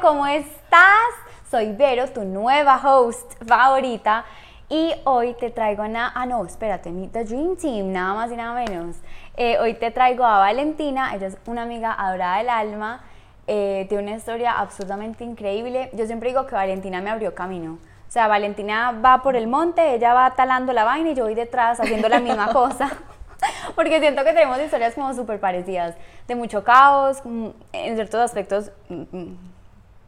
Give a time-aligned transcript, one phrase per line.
[0.00, 1.10] ¿cómo estás?
[1.50, 4.24] Soy Vero, tu nueva host favorita.
[4.68, 6.12] Y hoy te traigo a...
[6.14, 8.96] Ah, no, espérate, mi The Dream Team, nada más y nada menos.
[9.36, 13.02] Eh, hoy te traigo a Valentina, ella es una amiga adorada del alma.
[13.46, 15.90] Eh, tiene una historia absolutamente increíble.
[15.92, 17.72] Yo siempre digo que Valentina me abrió camino.
[17.72, 21.34] O sea, Valentina va por el monte, ella va talando la vaina y yo voy
[21.34, 22.90] detrás haciendo la misma cosa.
[23.74, 25.94] Porque siento que tenemos historias como súper parecidas,
[26.26, 29.59] de mucho caos, mm, en ciertos aspectos mm, mm,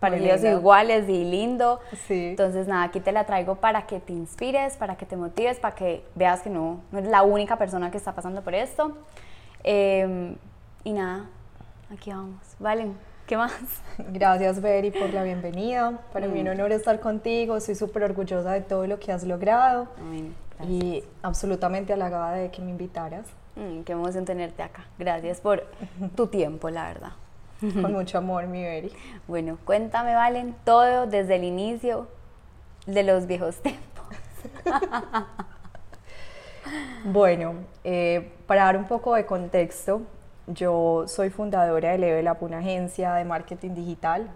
[0.03, 1.79] parecidos iguales y lindo.
[2.09, 2.31] Sí.
[2.31, 5.77] Entonces, nada, aquí te la traigo para que te inspires, para que te motives, para
[5.77, 8.99] que veas que no, no eres la única persona que está pasando por esto.
[9.63, 10.35] Em,
[10.83, 11.27] y nada,
[11.93, 12.41] aquí vamos.
[12.59, 12.97] Valen,
[13.29, 13.55] ¿qué más?
[14.13, 16.01] Gracias, Beri, por la bienvenida.
[16.13, 17.57] Para mí un honor estar contigo.
[17.57, 19.87] Estoy súper orgullosa de todo lo que has logrado.
[20.01, 20.35] Amén.
[20.69, 23.27] Y absolutamente halagada de que me invitaras.
[23.55, 24.85] Mm, qué emoción tenerte acá.
[24.99, 25.65] Gracias por
[26.17, 27.13] tu tiempo, la verdad.
[27.63, 28.93] Con mucho amor, mi Beri.
[29.29, 32.09] Bueno, cuéntame, Valen, todo desde el inicio
[32.87, 34.05] de los viejos tiempos.
[37.05, 40.03] bueno, eh, para dar un poco de contexto,
[40.49, 44.29] yo soy fundadora de Level Up, una agencia de marketing digital.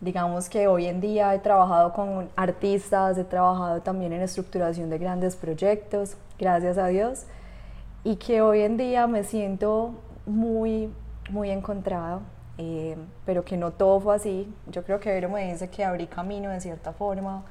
[0.00, 4.98] Digamos que hoy en día he trabajado con artistas, he trabajado también en estructuración de
[4.98, 7.24] grandes proyectos, gracias a Dios,
[8.04, 10.88] y que hoy en día me siento muy
[11.30, 12.20] muy encontrada,
[12.58, 14.52] eh, pero que no todo fue así.
[14.66, 17.44] Yo creo que Vero me dice que abrí camino de cierta forma,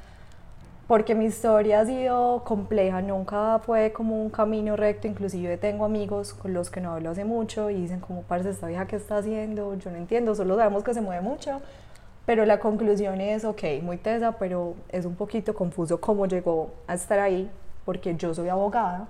[0.88, 6.34] porque mi historia ha sido compleja, nunca fue como un camino recto, inclusive tengo amigos
[6.34, 9.18] con los que no hablo hace mucho y dicen como, parce, esta vieja que está
[9.18, 11.62] haciendo, yo no entiendo, solo sabemos que se mueve mucho,
[12.26, 16.94] pero la conclusión es, ok, muy tesa, pero es un poquito confuso cómo llegó a
[16.94, 17.50] estar ahí,
[17.84, 19.08] porque yo soy abogada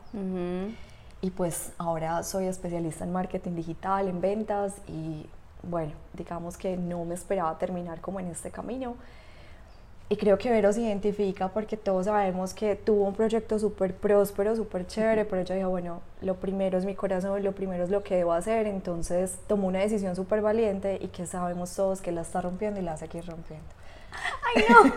[1.22, 5.26] y pues ahora soy especialista en marketing digital, en ventas y
[5.64, 8.96] bueno, digamos que no me esperaba terminar como en este camino.
[10.10, 14.56] Y creo que Vero se identifica porque todos sabemos que tuvo un proyecto súper próspero,
[14.56, 18.04] súper chévere, pero ella dijo, bueno, lo primero es mi corazón, lo primero es lo
[18.04, 22.22] que debo hacer, entonces tomó una decisión súper valiente y que sabemos todos que la
[22.22, 23.68] está rompiendo y la va a seguir rompiendo.
[24.56, 24.94] Ay, no.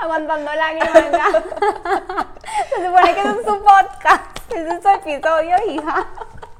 [0.00, 1.44] Aguantando lágrimas.
[2.68, 4.52] Se supone que es su podcast.
[4.52, 6.06] Es su episodio, hija.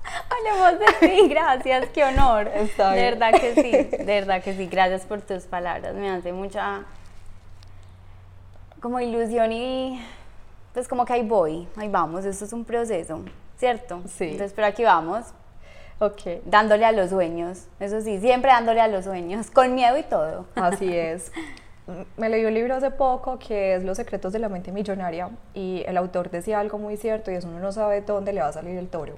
[0.05, 2.49] Hablemos de ti, gracias, qué honor.
[2.49, 5.95] Está de verdad que sí, de verdad que sí, gracias por tus palabras.
[5.95, 6.85] Me hace mucha
[8.81, 10.05] como ilusión y
[10.75, 13.21] pues como que ahí voy, ahí vamos, esto es un proceso,
[13.57, 14.03] ¿cierto?
[14.09, 14.25] Sí.
[14.25, 15.27] Entonces, pero aquí vamos.
[16.01, 16.43] Ok.
[16.45, 20.47] Dándole a los sueños, eso sí, siempre dándole a los sueños, con miedo y todo.
[20.57, 21.31] Así es.
[22.17, 25.83] Me leí un libro hace poco que es Los secretos de la mente millonaria y
[25.87, 28.53] el autor decía algo muy cierto y es uno no sabe dónde le va a
[28.53, 29.17] salir el toro.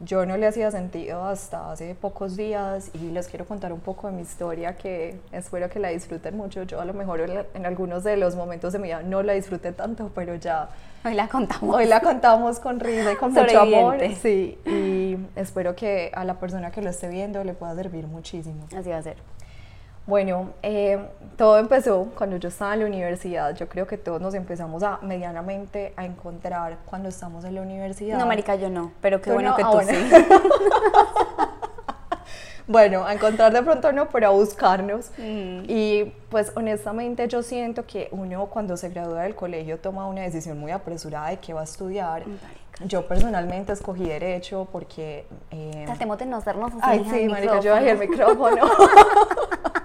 [0.00, 4.06] Yo no le hacía sentido hasta hace pocos días y les quiero contar un poco
[4.06, 6.62] de mi historia que espero que la disfruten mucho.
[6.62, 9.72] Yo a lo mejor en, algunos de los momentos de mi vida no la disfruté
[9.72, 10.68] tanto, pero ya...
[11.04, 11.74] Hoy la contamos.
[11.74, 13.98] Hoy la contamos con risa y con mucho amor.
[14.22, 18.66] Sí, y espero que a la persona que lo esté viendo le pueda servir muchísimo.
[18.76, 19.16] Así va a ser.
[20.08, 20.98] Bueno, eh,
[21.36, 23.54] todo empezó cuando yo estaba en la universidad.
[23.54, 28.18] Yo creo que todos nos empezamos a medianamente a encontrar cuando estamos en la universidad.
[28.18, 29.94] No, marica, yo no, pero qué bueno que ah, tú sí.
[32.66, 35.10] bueno, a encontrar de pronto no, pero a buscarnos.
[35.18, 40.58] Y pues honestamente yo siento que uno cuando se gradúa del colegio toma una decisión
[40.58, 42.22] muy apresurada de qué va a estudiar.
[42.86, 45.26] Yo personalmente escogí derecho porque...
[45.50, 46.80] Eh, Tratemos de no hacernos así.
[46.80, 48.70] Ay, sí, marica, yo bajé el micrófono.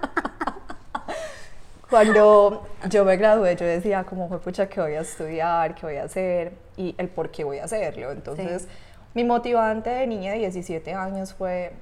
[1.90, 5.74] Cuando yo me gradué, yo decía, como fue pucha, ¿qué voy a estudiar?
[5.74, 6.54] ¿Qué voy a hacer?
[6.76, 8.10] Y el por qué voy a hacerlo.
[8.10, 8.66] Entonces,
[9.14, 11.72] mi motivante de niña de 17 años fue,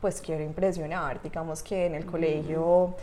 [0.00, 1.22] pues quiero impresionar.
[1.22, 2.96] Digamos que en el colegio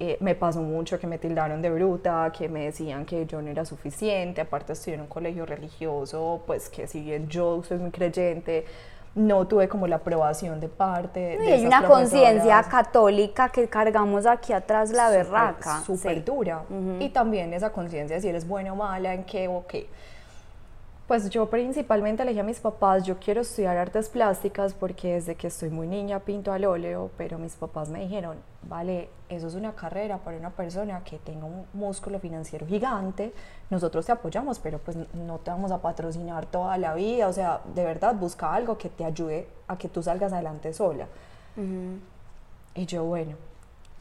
[0.00, 3.50] eh, me pasó mucho que me tildaron de bruta, que me decían que yo no
[3.50, 4.40] era suficiente.
[4.40, 8.64] Aparte, estudié en un colegio religioso, pues que si bien yo soy muy creyente,
[9.16, 14.52] no tuve como la aprobación de parte de hay una conciencia católica que cargamos aquí
[14.52, 16.62] atrás la berraca súper dura.
[17.00, 19.88] Y también esa conciencia si eres buena o mala en qué o qué
[21.06, 25.36] pues yo principalmente le dije a mis papás, yo quiero estudiar artes plásticas porque desde
[25.36, 28.36] que estoy muy niña pinto al óleo, pero mis papás me dijeron,
[28.68, 33.32] vale, eso es una carrera para una persona que tenga un músculo financiero gigante,
[33.70, 37.60] nosotros te apoyamos, pero pues no te vamos a patrocinar toda la vida, o sea,
[37.72, 41.06] de verdad busca algo que te ayude a que tú salgas adelante sola.
[42.74, 43.36] Y yo, bueno,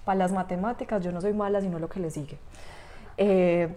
[0.05, 2.37] para las matemáticas yo no soy mala, sino lo que le sigue.
[3.17, 3.69] Eh,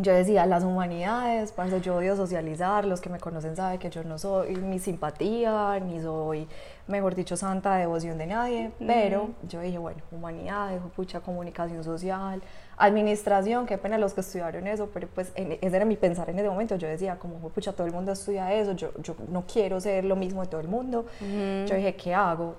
[0.00, 4.04] yo decía, las humanidades, parce, yo odio socializar, los que me conocen saben que yo
[4.04, 6.46] no soy ni simpatía, ni soy,
[6.86, 12.40] mejor dicho, santa devoción de nadie, pero yo dije, bueno, humanidades, pucha, comunicación social,
[12.76, 16.48] administración, qué pena los que estudiaron eso, pero pues ese era mi pensar en ese
[16.48, 20.04] momento, yo decía, como, pucha, todo el mundo estudia eso, yo, yo no quiero ser
[20.04, 22.54] lo mismo de todo el mundo, yo dije, ¿qué hago?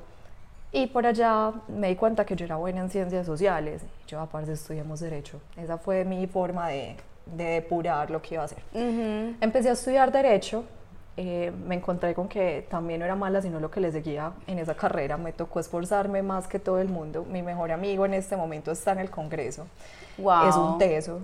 [0.74, 4.52] Y por allá me di cuenta que yo era buena en ciencias sociales, yo aparte
[4.52, 8.64] estudiamos derecho, esa fue mi forma de de depurar lo que iba a hacer.
[9.42, 10.66] Empecé a estudiar derecho,
[11.22, 14.58] eh, me encontré con que también no era mala, sino lo que le seguía en
[14.58, 15.18] esa carrera.
[15.18, 17.26] Me tocó esforzarme más que todo el mundo.
[17.30, 19.68] Mi mejor amigo en este momento está en el Congreso.
[20.18, 21.20] Es un teso.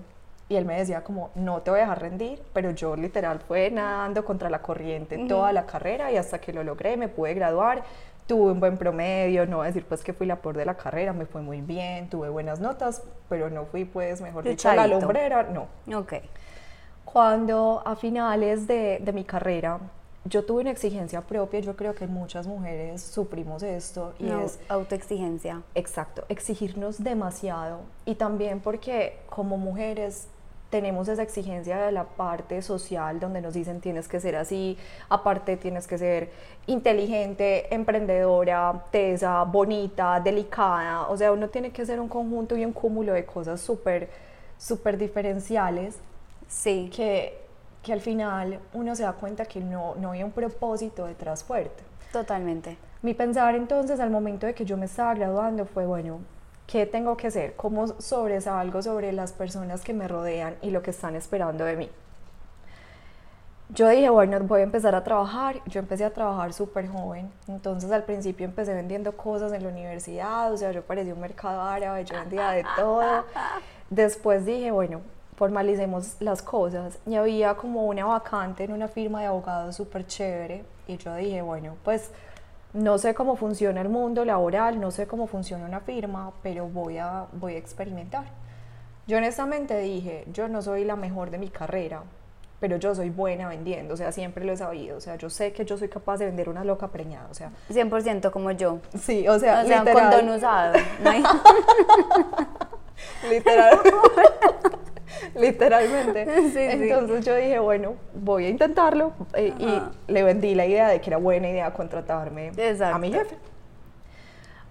[0.49, 3.71] Y él me decía como, no te voy a dejar rendir, pero yo literal fue
[3.71, 7.83] nadando contra la corriente toda la carrera y hasta que lo logré me pude graduar
[8.27, 10.75] tuve un buen promedio, no voy a decir pues que fui la por de la
[10.75, 14.75] carrera, me fue muy bien, tuve buenas notas, pero no fui pues, mejor dicho, a
[14.75, 15.67] la lumbrera, no.
[15.97, 16.13] Ok.
[17.03, 19.79] Cuando a finales de, de, mi carrera
[20.25, 25.61] yo tuve una exigencia propia, yo creo que muchas mujeres suprimos esto y es autoexigencia.
[25.75, 30.27] Exacto, exigirnos demasiado y también porque como mujeres
[30.75, 34.77] tenemos esa exigencia de la parte social donde nos dicen tienes que ser así,
[35.07, 36.31] aparte tienes que ser
[36.67, 42.73] inteligente, emprendedora, tesa, bonita, delicada, o sea, uno tiene que ser un conjunto y un
[42.73, 44.09] cúmulo de cosas súper,
[44.57, 45.97] súper diferenciales.
[46.49, 46.91] Sí.
[46.93, 47.39] Que,
[47.81, 51.83] que al final uno se da cuenta que no, no hay un propósito detrás fuerte.
[52.11, 52.77] Totalmente.
[53.01, 56.19] Mi pensar entonces al momento de que yo me estaba graduando fue, bueno,
[56.67, 57.55] ¿Qué tengo que hacer?
[57.55, 61.89] ¿Cómo sobresalgo sobre las personas que me rodean y lo que están esperando de mí?
[63.69, 65.61] Yo dije, bueno, voy a empezar a trabajar.
[65.65, 67.31] Yo empecé a trabajar súper joven.
[67.47, 71.61] Entonces al principio empecé vendiendo cosas en la universidad, o sea, yo parecía un mercado
[71.61, 73.25] árabe, yo vendía de todo.
[73.89, 75.01] Después dije, bueno,
[75.35, 76.97] formalicemos las cosas.
[77.05, 80.63] Y había como una vacante en una firma de abogados súper chévere.
[80.87, 82.11] Y yo dije, bueno, pues
[82.75, 86.97] no sé cómo funciona el mundo laboral, no sé cómo funciona una firma, pero voy
[86.97, 88.25] a, voy a experimentar.
[89.07, 92.03] Yo honestamente dije, yo no soy la mejor de mi carrera,
[92.59, 95.53] pero yo soy buena vendiendo, o sea, siempre lo he sabido, o sea, yo sé
[95.53, 97.51] que yo soy capaz de vender una loca preñada, o sea.
[97.69, 98.79] 100% como yo.
[98.99, 100.11] Sí, o sea, o sea literal.
[100.11, 100.73] condón usado.
[103.29, 103.79] literal.
[105.35, 106.21] literalmente.
[106.71, 111.09] Entonces yo dije, bueno, voy a intentarlo eh, y le vendí la idea de que
[111.09, 112.51] era buena idea contratarme
[112.83, 113.35] a mi jefe.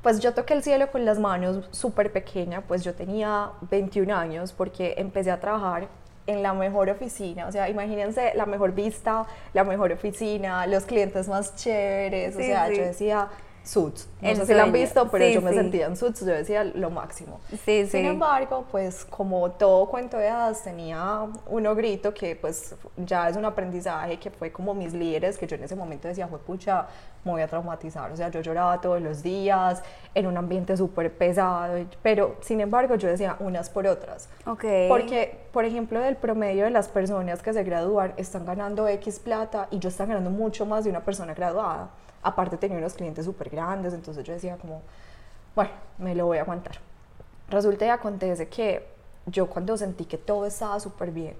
[0.03, 4.53] Pues yo toqué el cielo con las manos súper pequeña, pues yo tenía 21 años
[4.53, 5.89] porque empecé a trabajar
[6.27, 11.29] en la mejor oficina, o sea, imagínense la mejor vista, la mejor oficina, los clientes
[11.29, 13.29] más chéveres, o sea, yo decía,
[13.65, 14.07] Suits.
[14.21, 16.91] No sé si la han visto, pero yo me sentía en Suits, yo decía lo
[16.91, 17.41] máximo.
[17.65, 23.29] Sí, Sin embargo, pues como todo cuento de hadas tenía un grito que pues ya
[23.29, 26.39] es un aprendizaje que fue como mis líderes, que yo en ese momento decía, fue
[26.39, 26.87] pucha,
[27.25, 28.13] me voy a traumatizar.
[28.13, 29.83] O sea, yo lloraba todos los días,
[30.15, 34.29] en un ambiente súper pesado, pero sin embargo yo decía unas por otras.
[34.47, 34.65] Ok.
[34.89, 39.69] Porque, por ejemplo, del promedio de las personas que se gradúan están ganando X plata
[39.71, 41.91] y yo están ganando mucho más de una persona graduada.
[42.25, 44.81] Aparte tenía unos clientes súper grandes, entonces yo decía como,
[45.55, 46.79] bueno, me lo voy a aguantar.
[47.51, 48.89] Resulta y acontece que
[49.27, 51.37] yo cuando sentí que todo estaba súper bien,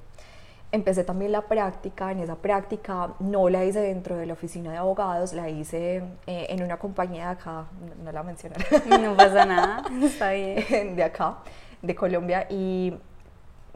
[0.73, 2.13] empecé también la práctica.
[2.13, 6.47] En esa práctica no la hice dentro de la oficina de abogados, la hice eh,
[6.51, 7.65] en una compañía de acá,
[8.05, 8.67] no, la mencionaré.
[9.01, 10.97] No pasa nada, está bien.
[10.97, 11.39] De acá,
[11.81, 12.95] de Colombia, y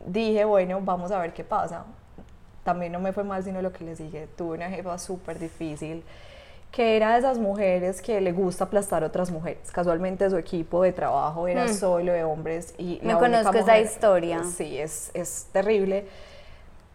[0.06, 1.85] dije, bueno, vamos a ver qué pasa.
[2.64, 6.04] También no me fue mal, sino lo que les dije, tuve una jefa súper difícil
[6.70, 9.70] que era de esas mujeres que le gusta aplastar a otras mujeres.
[9.72, 11.75] Casualmente su equipo de trabajo era mm.
[11.75, 14.42] solo de hombres y me conozco esa historia.
[14.44, 16.06] Sí, es, es terrible.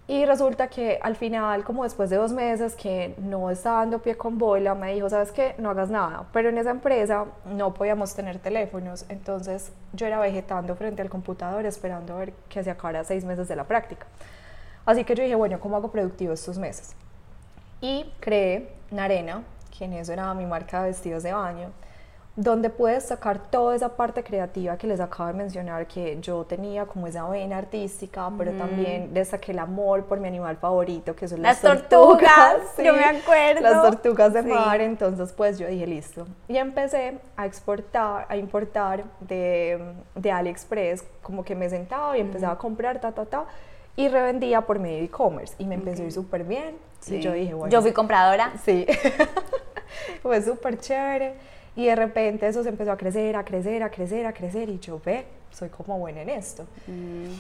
[0.05, 4.17] Y resulta que al final, como después de dos meses que no estaba dando pie
[4.17, 6.25] con bola, me dijo, sabes qué, no hagas nada.
[6.33, 11.65] Pero en esa empresa no podíamos tener teléfonos, entonces yo era vegetando frente al computador
[11.65, 14.05] esperando a ver que se acabara seis meses de la práctica.
[14.85, 16.95] Así que yo dije, bueno, ¿cómo hago productivo estos meses?
[17.79, 19.43] Y creé Narena,
[19.75, 21.71] quien eso era mi marca de vestidos de baño,
[22.35, 26.85] donde puedes sacar toda esa parte creativa que les acabo de mencionar, que yo tenía
[26.87, 31.27] como esa vena artística, pero también le saqué el amor por mi animal favorito, que
[31.27, 32.57] son las, tortugas.
[32.83, 33.61] yo me acuerdo.
[33.61, 36.25] Las tortugas de mar, entonces pues yo dije listo.
[36.47, 42.53] Y empecé a exportar, a importar de, de AliExpress, como que me sentaba y empezaba
[42.53, 43.45] a comprar, ta, ta, ta,
[43.95, 45.53] y revendía por medio de e-commerce.
[45.59, 46.77] Y me empezó a ir súper bien.
[47.05, 47.71] Y yo dije, bueno.
[47.71, 48.53] Yo fui compradora.
[48.63, 48.87] Sí.
[50.21, 51.33] fue súper chévere.
[51.75, 54.69] Y de repente eso se empezó a crecer, a crecer, a crecer, a crecer.
[54.69, 56.65] Y yo, ve, soy como buena en esto.
[56.88, 57.33] Mm.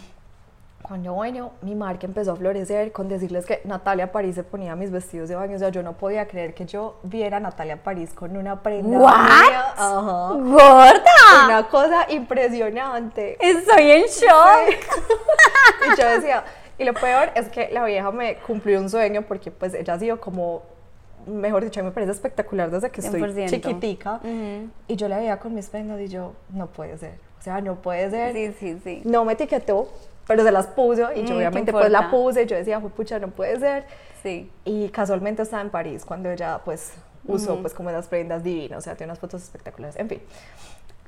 [0.81, 4.91] cuando, bueno, mi marca empezó a florecer con decirles que Natalia París se ponía mis
[4.91, 8.11] vestidos de baño, o sea, yo no podía creer que yo viera a Natalia París
[8.13, 9.17] con una prenda ¿What?
[9.17, 9.73] mía.
[9.77, 10.33] Ajá.
[10.33, 11.45] ¡Gorda!
[11.45, 13.37] Una cosa impresionante.
[13.39, 14.85] Estoy en shock.
[15.85, 16.43] Y yo decía,
[16.77, 19.99] y lo peor es que la vieja me cumplió un sueño porque pues ella ha
[19.99, 20.63] sido como,
[21.27, 23.49] mejor dicho, me parece espectacular desde que estoy 100%.
[23.49, 24.15] chiquitica.
[24.23, 24.69] Ujú.
[24.87, 27.15] Y yo la veía con mis prendas y yo, no puede ser.
[27.39, 28.33] O sea, no puede ser.
[28.33, 29.01] Sí, sí, sí.
[29.05, 29.89] No me etiquetó,
[30.27, 32.79] pero se las puso y Mm, yo ¿qué obviamente pues la puse y yo decía,
[32.79, 33.83] "Jue pucha, no puede ser.
[34.21, 34.49] Sí.
[34.63, 36.93] Y casualmente estaba en París cuando ella pues
[37.27, 39.97] usó pues como esas prendas divinas, o sea, tiene unas fotos espectaculares.
[39.97, 40.21] En fin,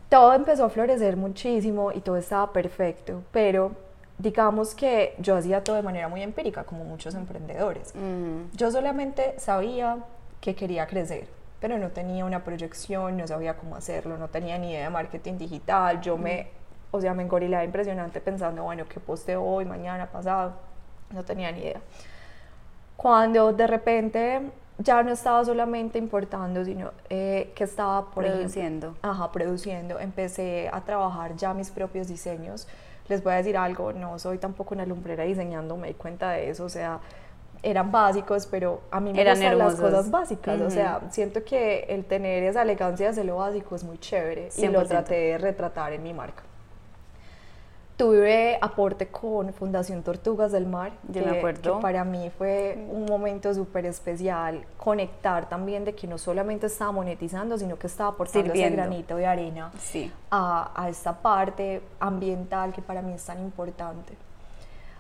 [0.10, 3.72] todo empezó a florecer muchísimo y todo estaba perfecto, pero
[4.18, 7.94] digamos que yo hacía todo de manera muy empírica, como muchos emprendedores.
[7.96, 8.50] Ujú.
[8.54, 9.98] Yo solamente sabía
[10.40, 11.28] que quería crecer,
[11.60, 15.38] pero no tenía una proyección, no sabía cómo hacerlo, no tenía ni idea de marketing
[15.38, 16.02] digital.
[16.02, 16.50] Yo me,
[16.92, 20.54] o sea, me engorilaba impresionante pensando, bueno, ¿qué posteo hoy, mañana, pasado?
[21.12, 21.82] No tenía ni idea.
[22.96, 24.42] Cuando de repente
[24.78, 28.98] ya no estaba solamente importando, sino eh, que estaba, por ejemplo, Produciendo.
[29.02, 30.00] Ajá, produciendo.
[30.00, 32.68] Empecé a trabajar ya mis propios diseños.
[33.08, 36.50] Les voy a decir algo, no soy tampoco una lumbrera diseñando, me di cuenta de
[36.50, 37.00] eso, o sea,
[37.62, 41.86] eran básicos, pero a mí me Eran gustan las cosas básicas, o sea, siento que
[41.90, 44.88] el tener esa elegancia de hacer lo básico es muy chévere y lo 100%.
[44.88, 46.44] traté de retratar en mi marca.
[47.98, 51.76] Tuve aporte con Fundación Tortugas del Mar, Yo me que- acuerdo.
[51.78, 56.92] que para mí fue un momento súper especial, conectar también de que no solamente estaba
[56.92, 58.76] monetizando, sino que estaba aportando ese Sirviendo.
[58.76, 60.12] granito de arena Sí.
[60.30, 64.14] a, a esta parte ambiental que para mí es tan importante.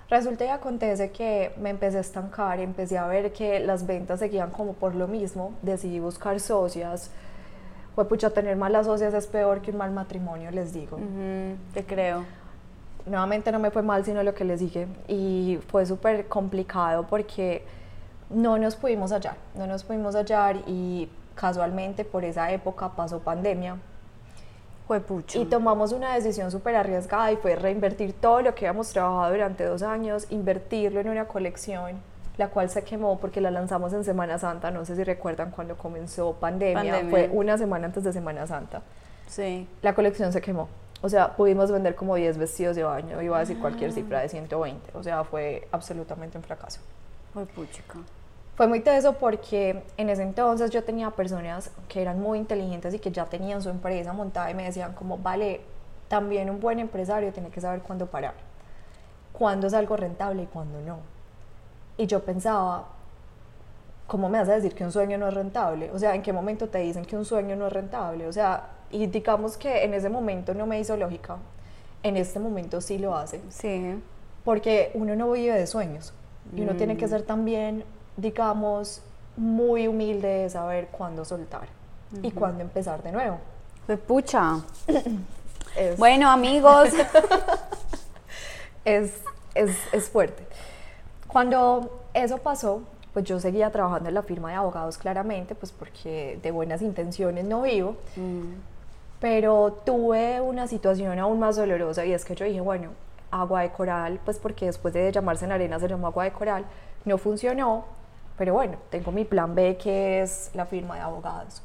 [0.09, 4.51] Resulta y acontece que me empecé a estancar, empecé a ver que las ventas seguían
[4.51, 7.11] como por lo mismo, decidí buscar socias.
[7.93, 10.95] Fue pucha, tener malas socias es peor que un mal matrimonio, les digo.
[10.95, 12.23] Ujú, Te creo.
[13.05, 14.87] Nuevamente no me fue mal, sino lo que les dije.
[15.07, 17.63] Y fue súper complicado porque
[18.29, 23.77] no nos pudimos hallar, no nos pudimos hallar y casualmente por esa época pasó pandemia.
[24.87, 25.39] Fue pucho.
[25.39, 29.63] Y tomamos una decisión súper arriesgada y fue reinvertir todo lo que habíamos trabajado durante
[29.65, 31.99] dos años, invertirlo en una colección,
[32.37, 34.69] la cual se quemó porque la lanzamos en Semana Santa.
[34.69, 37.09] No sé si recuerdan cuando comenzó pandemia, Pandemia.
[37.09, 38.83] fue una semana antes de Semana Santa.
[39.27, 39.67] Sí.
[39.81, 40.67] La colección se quemó.
[41.01, 44.29] O sea, pudimos vender como 10 vestidos de baño, iba a decir cualquier cifra de
[44.29, 44.97] 120.
[44.97, 46.79] O sea, fue absolutamente un fracaso.
[47.33, 47.99] Fue puchica.
[48.55, 52.99] Fue muy teso porque en ese entonces yo tenía personas que eran muy inteligentes y
[52.99, 55.61] que ya tenían su empresa montada y me decían como, vale,
[56.07, 58.33] también un buen empresario tiene que saber cuándo parar,
[59.33, 60.99] cuándo es algo rentable y cuándo no.
[61.97, 62.85] Y yo pensaba,
[64.07, 65.91] ¿cómo me vas a decir que un sueño no es rentable?
[65.91, 68.25] O sea, ¿en qué momento te dicen que un sueño no es rentable?
[68.25, 71.37] O sea, y digamos que en ese momento no me hizo lógica,
[72.03, 74.01] en este momento sí lo hace Sí.
[74.43, 76.13] porque uno no vive de sueños
[76.55, 77.83] y uno tiene que ser también,
[78.17, 79.01] digamos,
[79.35, 81.67] muy humilde de saber cuándo soltar
[82.21, 83.37] y cuándo empezar de nuevo.
[83.85, 84.59] Fue pucha.
[85.75, 86.87] Es, Bueno, amigos.
[88.85, 89.11] es,
[89.55, 90.43] es, es fuerte.
[91.27, 92.81] Cuando eso pasó,
[93.13, 97.43] pues yo seguía trabajando en la firma de abogados claramente, pues porque de buenas intenciones
[97.45, 98.53] no vivo, Mm,
[99.25, 102.91] pero tuve una situación aún más dolorosa y es que yo dije, bueno,
[103.31, 106.63] agua de coral, pues porque después de llamarse en arena se llamó agua de coral,
[107.05, 107.85] no funcionó,
[108.37, 111.63] pero bueno, tengo mi plan B que es la firma de abogados.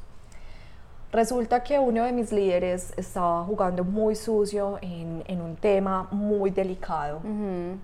[1.11, 6.49] Resulta que uno de mis líderes estaba jugando muy sucio en, en un tema muy
[6.49, 7.77] delicado ujú.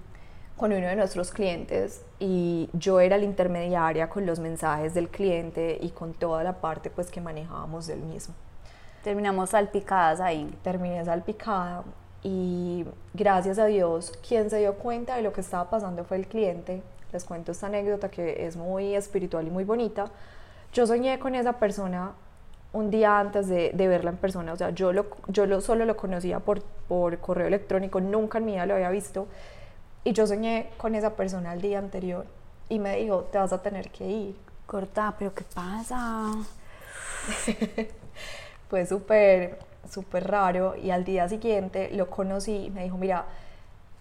[0.58, 5.78] con uno de nuestros clientes y yo era la intermediaria con los mensajes del cliente
[5.80, 8.34] y con toda la parte pues que manejábamos del mismo
[9.08, 10.54] Terminamos salpicadas ahí.
[10.66, 11.86] terminé salpicada
[12.24, 12.84] y
[13.14, 16.82] gracias a Dios quien se dio cuenta de lo que estaba pasando fue el cliente.
[17.14, 20.12] Les cuento esta anécdota que es muy espiritual y muy bonita.
[20.74, 22.16] Yo soñé con esa persona
[22.74, 25.86] un día antes de, de verla en persona, o sea, yo, lo, yo lo, solo
[25.86, 29.28] lo conocía por, por correo electrónico, nunca en mi vida lo había visto
[30.04, 32.26] y yo soñé con esa persona el día anterior
[32.68, 34.36] y me dijo, te vas a tener que ir.
[34.66, 36.34] Corta, pero ¿qué pasa?
[38.70, 39.60] fue súper,
[39.90, 43.26] súper raro y al día siguiente lo conocí y me dijo, mira,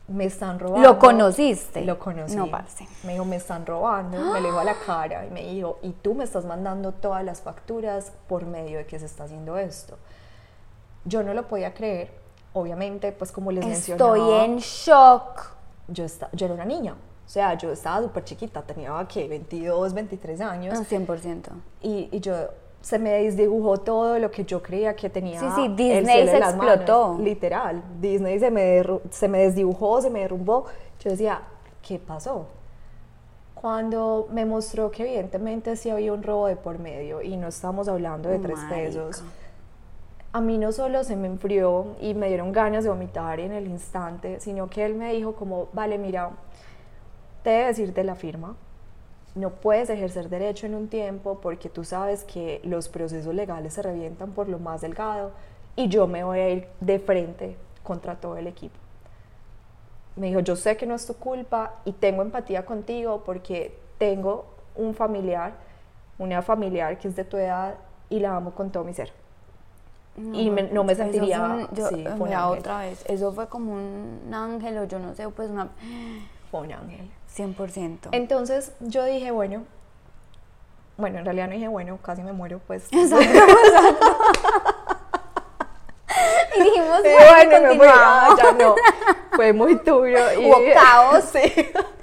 [0.09, 0.87] me están robando.
[0.89, 1.85] ¿Lo conociste?
[1.85, 2.37] Lo conocí.
[2.37, 2.87] No, parce.
[3.05, 5.91] Me dijo, me están robando, me lo dijo a la cara y me dijo, y
[5.91, 9.99] tú me estás mandando todas las facturas por medio de que se está haciendo esto.
[11.05, 12.11] Yo no lo podía creer,
[12.53, 14.17] obviamente, pues como les mencionaba.
[14.17, 15.41] Estoy en shock.
[15.89, 19.29] Yo, esta- yo era una niña, o sea, yo estaba súper chiquita, tenía, ¿qué?
[19.29, 20.79] 22, 23 años.
[20.79, 21.51] Un 100%.
[21.83, 22.35] Y, y yo
[22.87, 25.41] se me desdibujó todo lo que yo creía que tenía.
[25.41, 27.19] Sí, sí, el Disney cielo se manos, explotó.
[27.19, 30.67] literal, Disney se me, se me desdibujó, se me derrumbó.
[31.01, 31.43] Yo decía,
[31.83, 32.47] ¿qué pasó?
[33.57, 37.89] Cuando me mostró que evidentemente sí había un robo de por medio y no estamos
[37.89, 38.77] hablando de tres Marica.
[38.77, 39.25] pesos,
[40.33, 43.67] a mí no solo se me enfrió y me dieron ganas de vomitar en el
[43.67, 46.31] instante, sino que él me dijo como, vale, mira,
[47.43, 48.55] te debes ir de la firma,
[49.37, 53.83] no puedes ejercer derecho en un tiempo porque tú sabes que los procesos legales se
[53.83, 55.31] revientan por lo más delgado
[55.77, 58.75] y yo me voy a ir de frente contra todo el equipo.
[60.17, 64.47] Me dijo, yo sé que no es tu culpa y tengo empatía contigo porque tengo
[64.75, 65.53] un familiar,
[66.19, 67.75] una familiar que es de tu edad
[68.09, 69.13] y la amo con todo mi ser.
[70.17, 71.69] y me- no me fue sentiría...
[71.75, 75.29] yo, sí, fue mira, otra vez, eso fue como un ángel o yo no sé,
[75.29, 75.69] pues una...
[76.51, 77.11] Fue un ángel.
[77.37, 78.09] 100%.
[78.13, 79.65] Entonces yo dije, bueno,
[80.97, 82.89] bueno, en realidad no dije, bueno, casi me muero, pues.
[86.57, 87.09] y dijimos, Sí,
[87.49, 88.75] bueno, fui, ah, ya no.
[89.33, 90.33] Fue muy duro.
[90.41, 91.25] Y, Hubo caos.
[91.25, 91.53] Sí.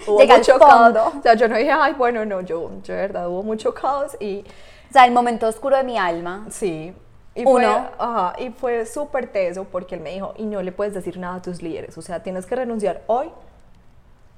[0.07, 0.95] Hubo Llega mucho caos.
[1.17, 4.15] O sea, yo no dije, ay, bueno, no, yo, yo de verdad hubo mucho caos
[4.19, 4.45] y
[4.89, 6.45] O sea, el momento oscuro de mi alma.
[6.49, 6.93] sí.
[7.35, 7.53] Y Uno.
[7.53, 7.65] fue,
[7.97, 11.37] ajá, y fue súper teso porque él me dijo, y no le puedes decir nada
[11.37, 11.97] a tus líderes.
[11.97, 13.31] O sea, tienes que renunciar hoy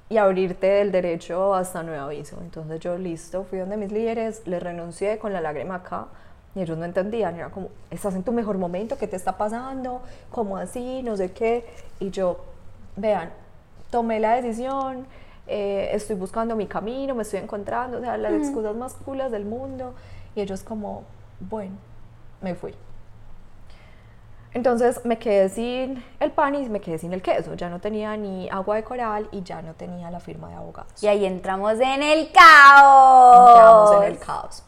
[0.10, 2.38] y abrirte del derecho hasta nuevo aviso.
[2.42, 6.08] Entonces yo, listo, fui donde mis líderes, les renuncié con la lágrima acá.
[6.54, 10.02] Y ellos no entendían, era como, estás en tu mejor momento, ¿qué te está pasando?
[10.32, 11.04] ¿Cómo así?
[11.04, 11.66] No sé qué.
[12.00, 12.40] Y yo,
[12.96, 13.32] vean,
[13.92, 15.06] tomé la decisión,
[15.48, 19.44] eh, estoy buscando mi camino, me estoy encontrando, o sea, las excusas más culas del
[19.44, 19.96] mundo.
[20.34, 21.04] Y ellos como,
[21.42, 21.76] bueno,
[22.42, 22.74] me fui.
[24.56, 27.56] Entonces me quedé sin el pan y me quedé sin el queso.
[27.56, 31.04] Ya no tenía ni agua de coral y ya no tenía la firma de abogados.
[31.04, 33.50] Y ahí entramos en el caos.
[33.50, 34.64] Entramos en el caos.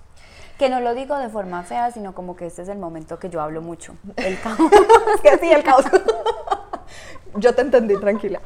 [0.57, 3.29] Que no lo digo de forma fea, sino como que este es el momento que
[3.29, 3.95] yo hablo mucho.
[4.17, 4.59] El caos.
[5.15, 5.85] es que sí, el caos.
[7.35, 8.41] Yo te entendí, tranquila.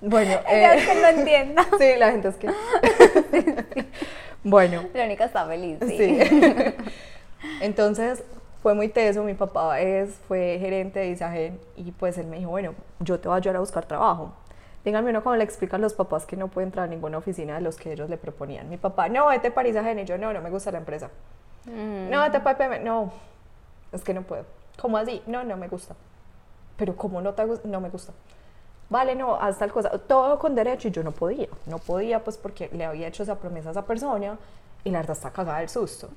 [0.00, 1.66] Bueno, eh, es que no entienda.
[1.78, 2.50] sí, la gente es que...
[4.44, 5.96] bueno, Verónica está feliz, sí.
[5.96, 6.74] sí.
[7.60, 8.22] Entonces
[8.64, 12.48] fue muy teso, mi papá es, fue gerente de Isagen y pues él me dijo,
[12.48, 14.32] bueno, yo te voy a ayudar a buscar trabajo.
[14.86, 17.60] Díganme uno cómo le explican los papás que no puede entrar a ninguna oficina de
[17.60, 18.70] los que ellos le proponían.
[18.70, 21.10] Mi papá, no, vete para Isagen y yo, no, no me gusta la empresa.
[21.66, 22.08] Mm.
[22.08, 23.12] No, vete para IPM, no,
[23.92, 24.46] es que no puedo.
[24.80, 25.20] ¿Cómo así?
[25.26, 25.94] No, no me gusta.
[26.78, 27.68] Pero ¿cómo no te gusta?
[27.68, 28.14] No me gusta.
[28.88, 29.90] Vale, no, haz tal cosa.
[29.90, 31.48] Todo con derecho y yo no podía.
[31.66, 34.38] No podía pues porque le había hecho esa promesa a esa persona
[34.84, 36.08] y la verdad está cagada del susto.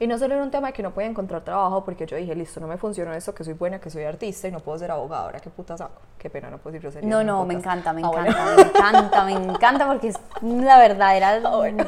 [0.00, 2.34] Y no solo era un tema de que no podía encontrar trabajo porque yo dije,
[2.34, 4.90] listo, no me funcionó esto, que soy buena, que soy artista y no puedo ser
[4.90, 5.24] abogada.
[5.24, 6.00] Ahora qué puta saco.
[6.18, 8.28] Qué pena no puedo decir groserías No, no, me encanta, me Ah, bueno.
[8.30, 11.84] encanta, me encanta, me encanta porque es la verdadera Ah, bueno.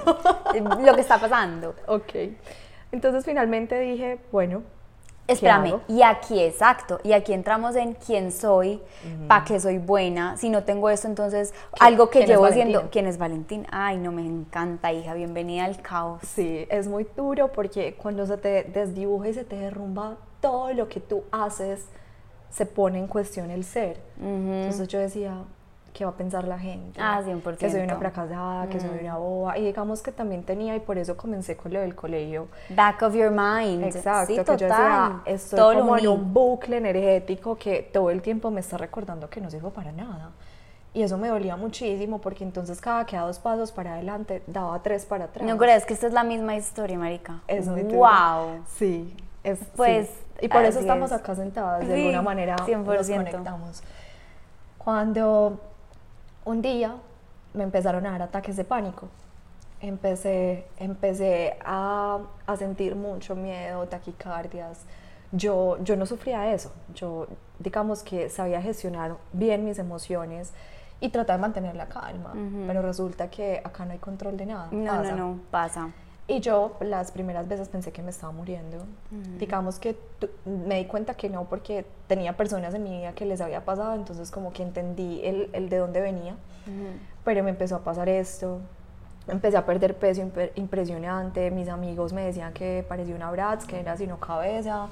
[0.85, 1.75] lo que está pasando.
[1.87, 2.13] ok.
[2.93, 4.63] Entonces finalmente dije, bueno,
[5.29, 8.83] Espérame, y aquí exacto, y aquí entramos en quién soy,
[9.29, 13.19] para qué soy buena, si no tengo esto, entonces algo que llevo siendo, ¿quién es
[13.19, 13.67] Valentín?
[13.71, 16.21] Ay, no, me encanta, hija, bienvenida al caos.
[16.27, 20.89] Sí, es muy duro porque cuando se te desdibuja y se te derrumba todo lo
[20.89, 21.87] que tú haces,
[22.51, 24.01] se pone en cuestión el ser.
[24.21, 25.45] Entonces yo decía,
[25.93, 26.99] ¿qué va a pensar la gente?
[27.01, 27.59] Ah, 100%.
[27.59, 29.05] Que soy una fracasada, que soy Mm.
[29.05, 29.59] una boba.
[29.59, 32.49] Y digamos que también tenía, y por eso comencé con lo del colegio.
[32.71, 33.85] Back of your mind.
[33.85, 34.59] Exacto, sí, que total.
[34.59, 38.79] yo decía, estoy Todo como en un bucle energético que todo el tiempo me está
[38.79, 40.31] recordando que no sirvo para nada.
[40.95, 44.83] Y eso me dolía muchísimo porque entonces cada que daba dos pasos para adelante, daba
[44.83, 45.47] tres para atrás.
[45.49, 47.41] No crees que esta es la misma historia, marica.
[47.49, 47.83] Es muy.
[47.85, 48.63] Wow.
[48.77, 50.15] Sí, es, Pues, sí.
[50.43, 51.17] Y por eso estamos es.
[51.19, 53.17] acá sentadas, de Sí, alguna manera nos 100%.
[53.17, 53.83] conectamos.
[54.79, 55.61] Cuando
[56.45, 56.97] un día
[57.55, 59.09] me empezaron a dar ataques de pánico,
[59.81, 64.85] empecé, empecé a, a sentir mucho miedo, taquicardias.
[65.33, 67.27] Yo, yo no sufría eso, yo
[67.59, 70.53] digamos que sabía gestionar bien mis emociones
[71.01, 72.35] y tratar de mantener la calma,
[72.67, 74.69] pero resulta que acá no hay control de nada.
[74.71, 75.11] No, pasa.
[75.11, 75.91] no, no, pasa.
[76.29, 78.79] Y yo las primeras veces pensé que me estaba muriendo.
[79.39, 79.97] Digamos que
[80.45, 83.95] me di cuenta que no, porque tenía personas en mi vida que les había pasado,
[83.95, 86.37] entonces como que entendí el, el de dónde venía.
[87.25, 88.61] Pero me empezó a pasar esto,
[89.27, 93.81] empecé a perder peso impe- impresionante, mis amigos me decían que parecía una Bratz, que
[93.81, 94.87] era sino cabeza,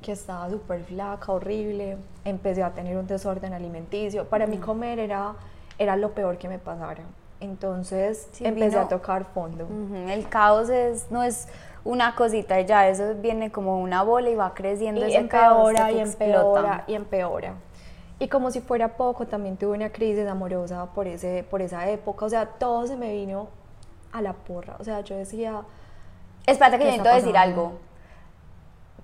[0.00, 4.26] que estaba súper flaca, horrible, empecé a tener un desorden alimenticio.
[4.28, 5.34] Para mí comer era,
[5.76, 7.02] era lo peor que me pasara.
[7.40, 9.64] Entonces Sí, empecé vino- a tocar fondo.
[9.64, 11.48] Ujú, El caos es, no es
[11.84, 15.70] una cosita y ya, eso viene como una bola y va creciendo y ese caos
[15.70, 17.54] empeora y que empeora y empeora.
[18.18, 22.24] Y como si fuera poco, también tuve una crisis amorosa por, ese, por esa época.
[22.24, 23.48] O sea, todo se me vino
[24.12, 24.74] a la porra.
[24.80, 25.62] O sea, yo decía,
[26.44, 27.72] Espérate que ¿Qué yo necesito decir algo.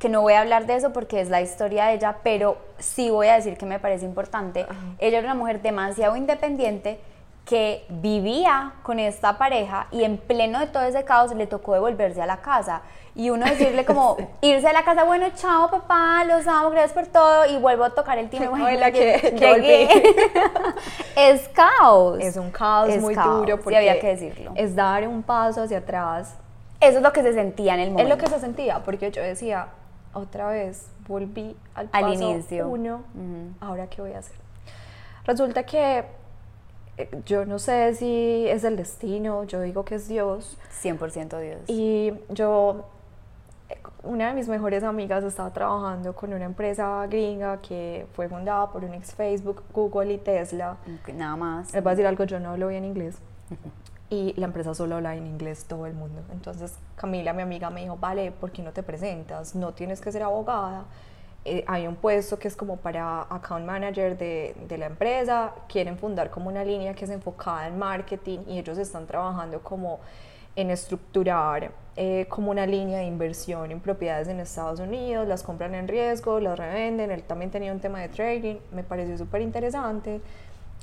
[0.01, 3.11] que no voy a hablar de eso porque es la historia de ella, pero sí
[3.11, 4.67] voy a decir que me parece importante.
[4.99, 6.99] Ella era una mujer demasiado independiente
[7.45, 12.23] que vivía con esta pareja y en pleno de todo ese caos le tocó devolverse
[12.23, 12.83] a la casa.
[13.15, 17.07] Y uno decirle como, irse a la casa, bueno, chao papá, los amo, gracias por
[17.07, 18.49] todo, y vuelvo a tocar el timbre.
[18.49, 19.89] Bueno, que, llegué.
[21.17, 22.19] es caos.
[22.21, 24.53] Es un caos muy duro porque había que decirlo.
[24.55, 26.35] es dar un paso hacia atrás.
[26.81, 28.13] Eso es lo que se sentía en el momento.
[28.13, 29.69] Es lo que se sentía, porque yo decía,
[30.13, 32.69] otra vez, volví al, al paso inicio.
[32.69, 33.03] uno,
[33.61, 34.37] ahora qué voy a hacer.
[35.27, 36.05] Resulta que
[37.27, 40.57] yo no sé si es el destino, yo digo que es Dios.
[40.83, 41.61] 100% Dios.
[41.67, 42.85] Y yo,
[43.69, 48.71] eh, una de mis mejores amigas estaba trabajando con una empresa gringa que fue fundada
[48.71, 50.77] por un ex Facebook, Google y Tesla.
[51.13, 51.73] Nada más.
[51.73, 53.17] Les voy a decir algo, yo no hablo bien inglés.
[54.11, 56.23] Y la empresa solo habla en inglés todo el mundo.
[56.31, 59.55] Entonces Camila, mi amiga, me dijo, vale, ¿por qué no te presentas?
[59.55, 60.85] No tienes que ser abogada
[61.45, 65.99] eh, hay un puesto que es como para account manager de, de, la empresa, quieren
[65.99, 70.01] fundar como una línea que es enfocada en marketing y ellos están trabajando como
[70.57, 75.75] en estructurar eh, como una línea de inversión en propiedades en Estados Unidos, las compran
[75.75, 80.21] en riesgo, las revenden, él también tenía un tema de trading, me pareció súper interesante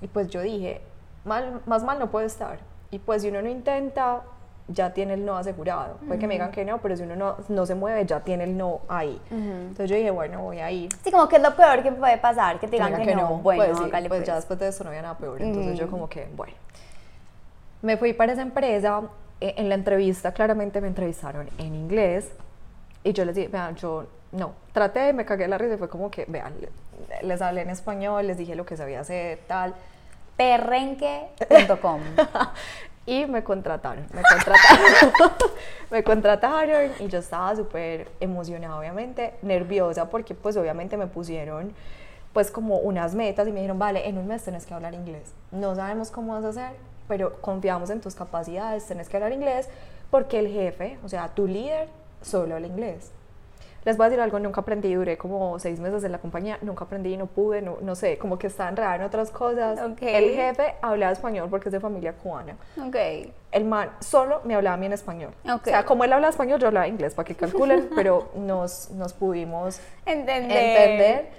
[0.02, 0.82] y pues yo dije,
[1.26, 2.60] mal, más mal no puede estar
[2.92, 4.24] y pues si uno no intenta,
[4.68, 5.98] ya tiene el no asegurado.
[6.08, 8.46] Puede que me digan que no, pero si uno no, no se mueve, ya tiene
[8.46, 9.22] el no ahí.
[9.30, 10.90] Entonces yo dije, bueno, voy a ir.
[11.04, 13.38] Sí, como que es lo peor que puede pasar, que te digan que, no.
[13.38, 15.42] Bueno, pues, pues, pues, ya después de eso no había nada peor.
[15.42, 16.54] Entonces yo como que, bueno.
[17.82, 19.02] Me fui para esa empresa.
[19.40, 22.32] E, en la entrevista claramente me entrevistaron en inglés.
[23.04, 26.12] Y yo les dije, vean, yo no, traté, me cagué la risa y fue como
[26.12, 26.54] que, vean,
[27.24, 29.74] les hablé en español, les dije lo que sabía hacer, tal.
[30.38, 32.02] Perrenque.com
[33.12, 35.12] y me contrataron, me contrataron,
[35.92, 41.74] me contrataron y yo estaba súper emocionada, obviamente, nerviosa porque pues obviamente me pusieron
[42.32, 45.34] pues como unas metas y me dijeron, vale, en un mes tenés que hablar inglés,
[45.52, 46.78] no sabemos cómo vas a hacer,
[47.10, 49.68] pero confiamos en tus capacidades, tenés que hablar inglés
[50.10, 51.90] porque el jefe, o sea, tu líder,
[52.22, 53.12] solo habla inglés.
[53.84, 56.86] Les voy a decir algo, nunca aprendí, duré como seis meses en la compañía, nunca
[56.86, 59.80] aprendí, no pude, no, no sé, como que estaba enredada en otras cosas.
[60.02, 62.58] El jefe hablaba español porque es de familia cubana.
[62.88, 63.34] Okay.
[63.52, 65.32] El man solo me hablaba a mí en español.
[65.46, 69.14] O sea, como él habla español, yo hablaba inglés, para que calculen, pero nos, nos
[69.14, 70.80] pudimos entender.
[70.80, 71.30] entender.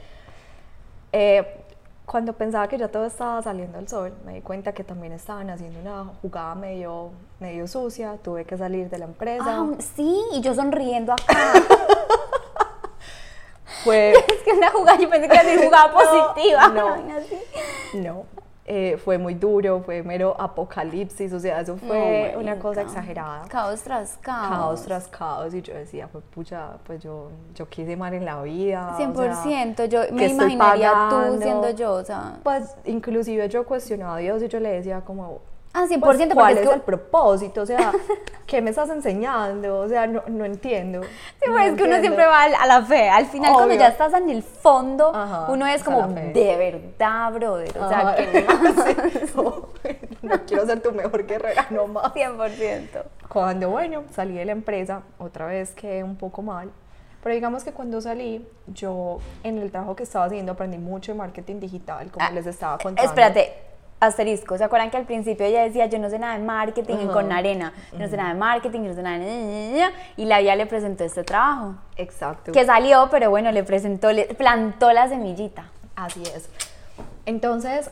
[1.12, 1.62] Eh,
[2.06, 5.48] cuando pensaba que ya todo estaba saliendo al sol, me di cuenta que también estaban
[5.50, 9.44] haciendo una jugada medio, medio sucia, tuve que salir de la empresa.
[9.46, 11.54] Ah, sí, y yo sonriendo acá.
[13.84, 14.12] fue...
[14.28, 16.68] es que una jugada, yo pensé que era una jugada positiva.
[16.68, 16.96] No,
[17.94, 18.26] no,
[18.64, 23.44] eh, fue muy duro, fue mero apocalipsis, o sea, eso fue una cosa exagerada.
[23.48, 24.48] Caos tras caos.
[24.48, 28.40] Caos tras caos, y yo decía, pues pucha, pues yo, yo quise mal en la
[28.42, 28.96] vida.
[28.98, 32.38] 100%, yo me imaginaría tú siendo yo, o sea.
[32.44, 35.40] Pues inclusive yo cuestionaba a Dios y yo le decía como,
[35.74, 37.62] Ah, 100%, pues, ¿cuál es, el propósito?
[37.62, 37.92] O sea,
[38.46, 39.80] ¿qué me estás enseñando?
[39.80, 41.02] O sea, no, no entiendo.
[41.02, 43.08] Sí, pues es que uno siempre va a la fe.
[43.08, 45.12] Al final, cuando ya estás en el fondo,
[45.48, 47.78] uno es como, de verdad, brother.
[47.78, 49.34] O sea, ¿qué más?
[50.22, 52.12] no, quiero ser tu mejor guerrera, no más.
[52.12, 52.88] 100%.
[53.28, 56.70] Cuando, bueno, salí de la empresa, otra vez quedé un poco mal.
[57.22, 61.18] Pero digamos que cuando salí, yo en el trabajo que estaba haciendo aprendí mucho de
[61.18, 63.08] marketing digital, como ah, les estaba contando.
[63.08, 63.71] Espérate,
[64.02, 64.58] asterisco.
[64.58, 67.72] ¿Se acuerdan que al principio ella decía, yo no sé nada de marketing con arena,
[67.92, 69.84] yo no sé nada de marketing, yo no sé nada de...
[70.16, 71.76] Y la vida le presentó este trabajo.
[71.96, 72.52] Exacto.
[72.52, 75.70] Que salió, pero bueno, le presentó, le plantó la semillita.
[75.94, 76.48] Así es.
[77.26, 77.90] Entonces,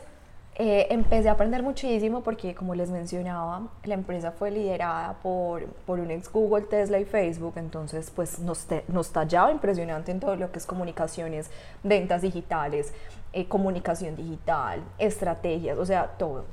[0.57, 6.01] eh, empecé a aprender muchísimo porque, como les mencionaba, la empresa fue liderada por, por
[6.01, 10.53] un ex Google, Tesla y Facebook, entonces pues nos, nos tallaba impresionante en todo lo
[10.53, 11.51] que es comunicaciones,
[11.83, 12.92] ventas digitales,
[13.33, 16.45] eh, comunicación digital, estrategias, o sea, todo.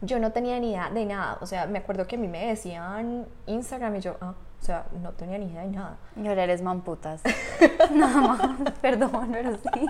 [0.00, 2.46] Yo no tenía ni idea de nada, o sea, me acuerdo que a mí me
[2.46, 5.96] decían Instagram y yo, ah, o sea, no tenía ni idea de nada.
[6.16, 7.22] Yo eres mamputas.
[7.92, 9.88] Nada más, perdón, pero sí.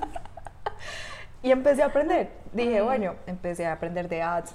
[1.42, 2.30] Y empecé a aprender.
[2.52, 4.54] Dije, bueno, empecé a aprender de ads,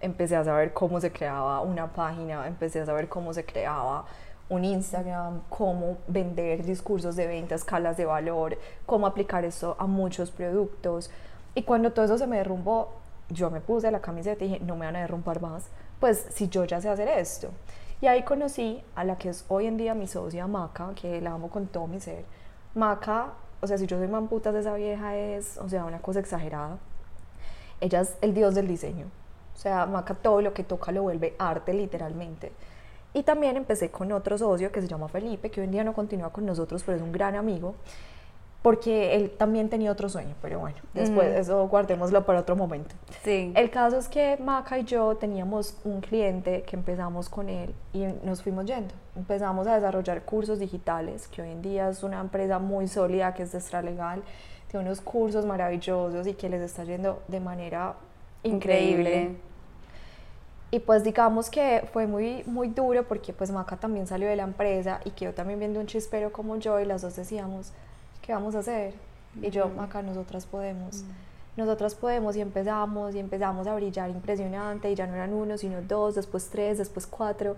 [0.00, 4.04] empecé a saber cómo se creaba una página, empecé a saber cómo se creaba
[4.48, 10.30] un Instagram, cómo vender discursos de venta, escalas de valor, cómo aplicar eso a muchos
[10.30, 11.10] productos.
[11.54, 12.92] Y cuando todo eso se me derrumbó,
[13.28, 15.64] yo me puse la camiseta y dije, no me van a derrumbar más,
[15.98, 17.48] pues si yo ya sé hacer esto.
[18.00, 21.32] Y ahí conocí a la que es hoy en día mi socia Maca, que la
[21.32, 22.24] amo con todo mi ser.
[22.74, 26.78] Maca, o sea, si yo soy mamputas, esa vieja es, o sea, una cosa exagerada.
[27.80, 29.06] Ella es el dios del diseño.
[29.54, 32.52] O sea, Maca todo lo que toca lo vuelve arte literalmente.
[33.16, 35.94] Y también empecé con otro socio que se llama Felipe, que hoy en día no
[35.94, 37.74] continúa con nosotros, pero es un gran amigo,
[38.60, 42.94] porque él también tenía otro sueño, pero bueno, después eso guardémoslo para otro momento.
[43.24, 43.54] Sí.
[43.56, 48.04] El caso es que Maca y yo teníamos un cliente que empezamos con él y
[48.22, 48.92] nos fuimos yendo.
[49.16, 53.44] Empezamos a desarrollar cursos digitales, que hoy en día es una empresa muy sólida, que
[53.44, 54.22] es de Legal,
[54.70, 57.94] tiene unos cursos maravillosos y que les está yendo de manera
[58.42, 59.10] increíble.
[59.10, 59.45] increíble.
[60.76, 64.42] Y pues digamos que fue muy, muy duro porque pues Maca también salió de la
[64.42, 67.72] empresa y quedó también viendo un chispero como yo y las dos decíamos,
[68.20, 68.92] ¿qué vamos a hacer?
[69.40, 71.02] Y yo, Maca, nosotras podemos.
[71.56, 75.80] Nosotras podemos y empezamos y empezamos a brillar impresionante y ya no eran uno, sino
[75.80, 77.56] dos, después tres, después cuatro.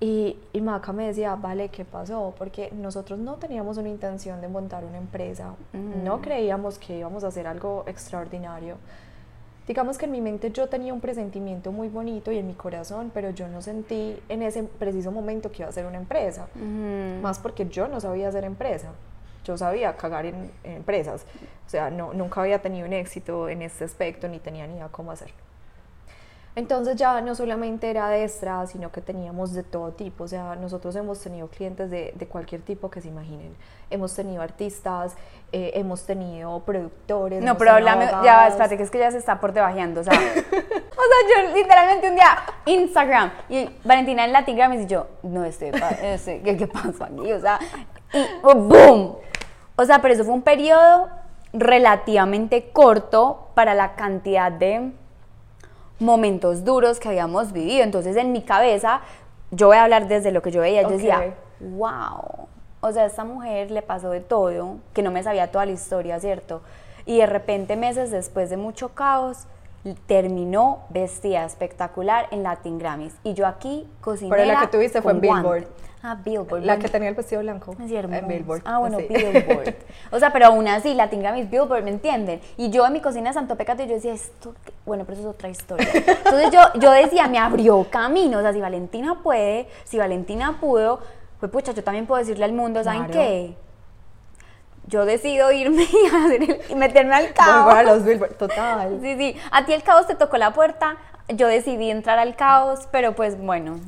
[0.00, 2.32] Y, y Maca me decía, vale, ¿qué pasó?
[2.38, 5.56] Porque nosotros no teníamos una intención de montar una empresa,
[6.02, 8.78] no creíamos que íbamos a hacer algo extraordinario
[9.66, 13.10] digamos que en mi mente yo tenía un presentimiento muy bonito y en mi corazón,
[13.12, 16.48] pero yo no sentí en ese preciso momento que iba a ser una empresa,
[17.22, 18.92] más porque yo no sabía hacer empresa,
[19.44, 21.24] yo sabía cagar en, empresas,
[21.66, 24.88] o sea, no, nunca había tenido un éxito en este aspecto ni tenía ni idea
[24.88, 25.36] cómo hacerlo.
[26.56, 30.54] Entonces ya no solamente era de extra, sino que teníamos de todo tipo, o sea,
[30.54, 33.56] nosotros hemos tenido clientes de, de cualquier tipo que se imaginen.
[33.90, 35.16] Hemos tenido artistas,
[35.50, 37.42] eh, hemos tenido productores.
[37.42, 40.12] No, pero háblame, ya, espérate, que es que ya se está por debajeando, o sea,
[40.16, 45.72] o sea, yo literalmente un día, Instagram, y Valentina en Latingram y yo, no, estoy,
[46.02, 47.32] estoy ¿qué, ¿qué pasó aquí?
[47.32, 47.58] O sea,
[48.12, 49.16] y ¡boom!
[49.74, 51.08] O sea, pero eso fue un periodo
[51.52, 54.92] relativamente corto para la cantidad de
[56.04, 57.82] momentos duros que habíamos vivido.
[57.82, 59.00] Entonces en mi cabeza,
[59.50, 62.48] yo voy a hablar desde lo que yo veía, yo decía, wow,
[62.80, 65.72] o sea, a esta mujer le pasó de todo, que no me sabía toda la
[65.72, 66.62] historia, ¿cierto?
[67.06, 69.46] Y de repente meses después de mucho caos,
[70.06, 73.14] terminó vestida espectacular en Latin Grammys.
[73.22, 75.66] Y yo aquí cocinera Pero la que tuviste fue en Billboard.
[76.06, 76.64] Ah, Billboard.
[76.64, 77.74] La que tenía el vestido blanco.
[77.82, 78.14] Es cierto.
[78.14, 78.60] En Billboard.
[78.66, 79.74] Ah, bueno, Billboard.
[80.12, 82.42] O sea, pero aún así, Latin Grammys, Billboard, ¿me entienden?
[82.58, 85.34] Y yo en mi cocina de Santo Pecato, yo decía, esto, bueno, pero eso es
[85.34, 85.88] otra historia.
[85.94, 88.38] Entonces yo, yo decía, me abrió camino.
[88.38, 91.00] O sea, si Valentina puede, si Valentina pudo,
[91.40, 93.56] pues pucha, yo también puedo decirle al mundo, ¿saben qué?
[94.86, 95.86] yo decido irme
[96.68, 97.74] y, meterme al caos.
[97.74, 98.98] a los Billboard, total.
[99.00, 99.36] Sí, sí.
[99.50, 103.40] A ti el caos te tocó la puerta, yo decidí entrar al caos, pero pues
[103.40, 103.80] bueno,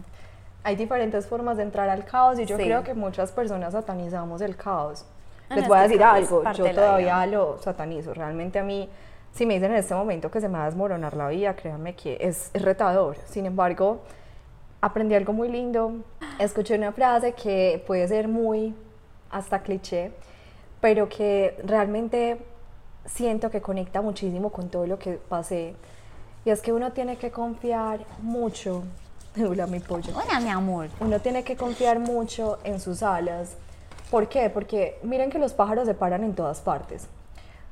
[0.67, 4.57] hay diferentes formas de entrar al caos y yo creo que muchas personas satanizamos el
[4.57, 5.07] caos.
[5.49, 8.13] Les voy a decir algo, yo todavía lo satanizo.
[8.13, 8.91] Realmente a mí,
[9.31, 11.95] si me dicen en este momento que se me va a desmoronar la vida, créanme
[11.95, 13.17] que es, retador.
[13.27, 14.01] Sin embargo,
[14.81, 15.99] aprendí algo muy lindo.
[16.41, 18.75] Escuché una frase que puede ser muy
[19.31, 20.11] hasta cliché,
[20.81, 22.39] pero que realmente
[23.05, 25.77] siento que conecta muchísimo con todo lo que pasé.
[26.45, 28.83] Y es que uno tiene que confiar mucho
[29.39, 30.13] Hola, mi pollo.
[30.15, 30.89] Hola, mi amor.
[30.99, 33.51] Uno tiene que confiar mucho en sus alas.
[34.11, 34.49] ¿Por qué?
[34.49, 37.07] Porque miren que los pájaros se paran en todas partes.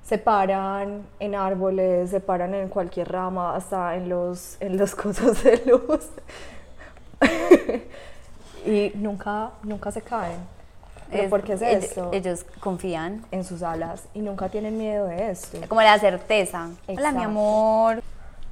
[0.04, 5.42] Se paran en árboles, se paran en cualquier rama, hasta en los, en los cosas
[5.42, 6.10] de luz.
[8.66, 10.38] y nunca, nunca se caen.
[11.30, 12.10] ¿Por qué es esto?
[12.12, 15.58] Ellos confían en sus alas y nunca tienen miedo de esto.
[15.68, 16.68] Como la certeza.
[16.88, 18.02] Hola, mi amor.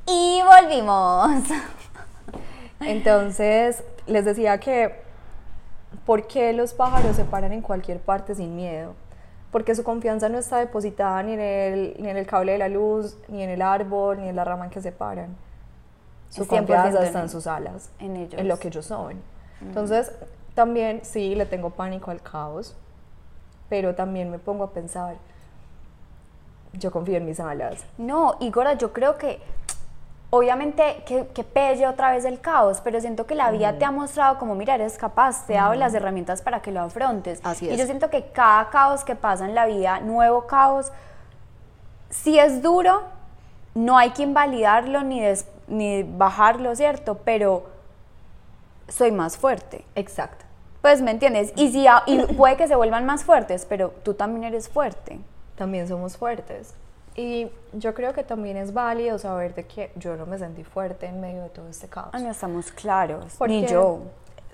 [0.07, 1.43] Y volvimos.
[2.87, 4.95] Entonces, les decía que,
[6.05, 8.95] ¿por qué los pájaros se paran en cualquier parte sin miedo?
[9.51, 12.69] Porque su confianza no está depositada ni en el, ni en el cable de la
[12.69, 15.37] luz, ni en el árbol, ni en la rama en que se paran.
[16.31, 18.41] Su confianza está en, sus alas, en ellos.
[18.41, 19.21] En lo que ellos son.
[19.61, 20.11] Entonces,
[20.55, 22.75] también sí le tengo pánico al caos,
[23.69, 25.17] pero también me pongo a pensar,
[26.73, 27.85] yo confío en mis alas.
[27.99, 29.41] No, Igora, yo creo que
[30.35, 33.91] obviamente que, que pelle otra vez el caos, pero siento que la vida te ha
[33.91, 37.39] mostrado como, mira, eres capaz, te ha dado las herramientas para que lo afrontes.
[37.45, 37.75] Así es.
[37.75, 40.91] Y yo siento que cada caos que pasa en la vida, nuevo caos,
[42.09, 43.03] si es duro,
[43.75, 45.21] no hay que invalidarlo ni,
[45.69, 47.19] ni bajarlo, ¿cierto?
[47.27, 47.67] Pero
[48.89, 49.85] soy más fuerte.
[49.95, 50.47] Exacto.
[50.81, 51.53] Pues, ¿me entiendes?
[51.57, 55.21] Y, si, y puede que se vuelvan más fuertes, pero tú también eres fuerte.
[55.57, 56.75] También somos fuertes.
[57.15, 61.07] Y yo creo que también es válido saber de que yo no me sentí fuerte
[61.07, 62.11] en medio de todo este caos.
[62.13, 64.01] Ah, no estamos claros, ni yo.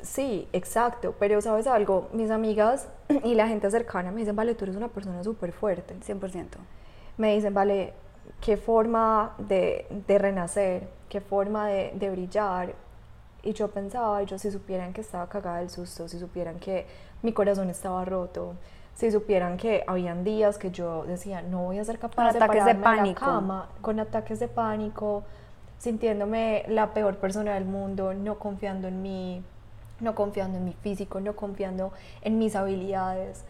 [0.02, 2.88] Sí, exacto, pero sabes algo, mis amigas
[3.24, 5.94] y la gente cercana me dicen, vale, tú eres una persona súper fuerte.
[5.94, 6.46] 100%.
[7.16, 7.94] Me dicen, vale,
[8.40, 12.74] qué forma de, de renacer, qué forma de, de brillar.
[13.42, 16.86] Y yo pensaba, yo si supieran que estaba cagada del susto, si supieran que
[17.22, 18.54] mi corazón estaba roto,
[18.98, 22.64] si supieran que habían días que yo decía, no voy a ser capaz de ataques
[22.64, 23.24] de pánico.
[23.24, 25.22] la cama, con ataques de pánico,
[25.78, 29.44] sintiéndome la peor persona del mundo, no confiando en mí,
[30.00, 33.44] no confiando en mi físico, no confiando en mis habilidades.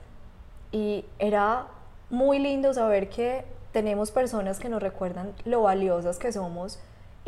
[0.70, 1.64] Y era
[2.10, 6.78] muy lindo saber que tenemos personas que nos recuerdan lo valiosas que somos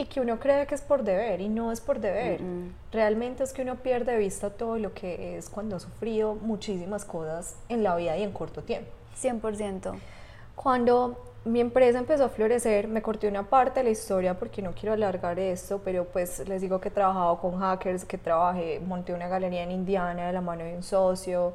[0.01, 2.41] y que uno cree que es por deber y no es por deber.
[2.91, 7.05] Realmente es que uno pierde de vista todo lo que es cuando ha sufrido muchísimas
[7.05, 8.91] cosas en la vida y en corto tiempo.
[9.21, 9.93] 100%.
[10.55, 14.73] Cuando mi empresa empezó a florecer, me corté una parte de la historia porque no
[14.73, 19.13] quiero alargar esto, pero pues les digo que he trabajado con hackers, que trabajé, monté
[19.13, 21.49] una galería en Indiana de la mano de un socio.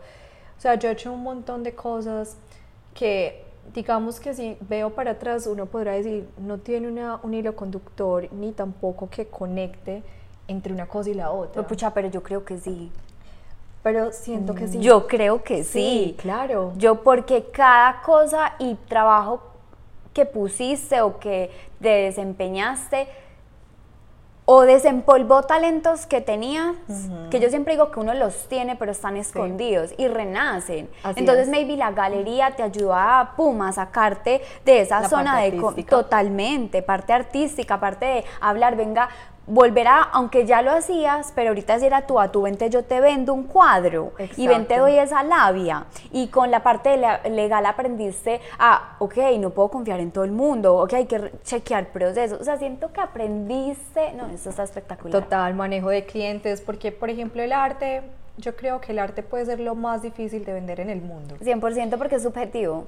[0.57, 2.37] O sea, yo he hecho un montón de cosas
[2.93, 7.55] que digamos que si veo para atrás uno podrá decir no tiene una, un hilo
[7.55, 10.03] conductor ni tampoco que conecte
[10.47, 11.53] entre una cosa y la otra.
[11.53, 12.91] Pues, pucha, pero yo creo que sí.
[13.83, 14.79] Pero siento que sí.
[14.79, 16.13] Yo creo que sí.
[16.13, 16.73] Sí, claro.
[16.77, 19.41] Yo porque cada cosa y trabajo
[20.13, 21.51] que pusiste o que
[21.81, 23.07] te desempeñaste
[24.45, 26.75] o desempolvó talentos que tenías,
[27.31, 30.87] que yo siempre digo que uno los tiene pero están escondidos y renacen.
[31.15, 36.83] Entonces maybe la galería te ayudó a pum, a sacarte de esa zona de totalmente,
[36.83, 39.09] parte artística, parte de hablar, venga,
[39.47, 42.99] volverá, aunque ya lo hacías, pero ahorita si era tú a tu vente yo te
[42.99, 45.85] vendo un cuadro y ven te doy esa labia.
[46.11, 46.97] Y con la parte
[47.29, 51.87] legal aprendiste a, ok, no puedo confiar en todo el mundo, ok, hay que chequear
[51.89, 52.39] procesos.
[52.41, 55.21] O sea, siento que aprendiste, no, eso está espectacular.
[55.21, 58.01] Total, manejo de clientes, porque por ejemplo el arte,
[58.37, 61.35] yo creo que el arte puede ser lo más difícil de vender en el mundo.
[61.39, 62.87] 100% porque es subjetivo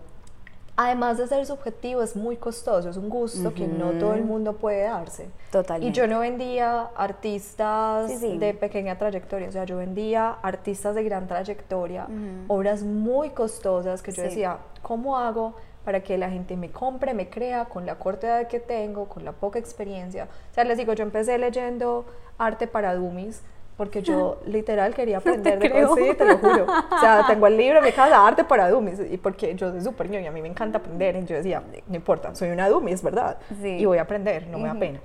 [0.77, 4.53] además de ser subjetivo, es muy costoso, es un gusto que no todo el mundo
[4.53, 5.27] puede darse.
[5.51, 5.89] Totalmente.
[5.89, 11.27] Y yo no vendía artistas de pequeña trayectoria, o sea, yo vendía artistas de gran
[11.27, 12.07] trayectoria,
[12.47, 17.27] obras muy costosas que yo decía, ¿cómo hago para que la gente me compre, me
[17.29, 20.27] crea con la corta edad que tengo, con la poca experiencia?
[20.51, 22.05] O sea, les digo, yo empecé leyendo
[22.37, 23.41] arte para dummies,
[23.77, 26.65] porque yo literal quería aprender de cosas, sí, te lo juro.
[26.65, 30.11] O sea, tengo el libro mi casa, Arte para Dummies, y porque yo soy súper
[30.11, 33.03] y a mí me encanta aprender, y yo decía, no importa, soy una Dummy, es
[33.03, 34.99] verdad, y voy a aprender, no me da pena.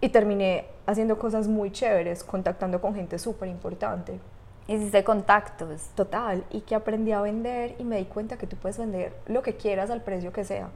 [0.00, 4.18] Y terminé haciendo cosas muy chéveres, contactando con gente súper importante.
[4.66, 5.90] Hiciste contactos.
[5.94, 9.42] Total, y que aprendí a vender y me di cuenta que tú puedes vender lo
[9.42, 10.70] que quieras al precio que sea,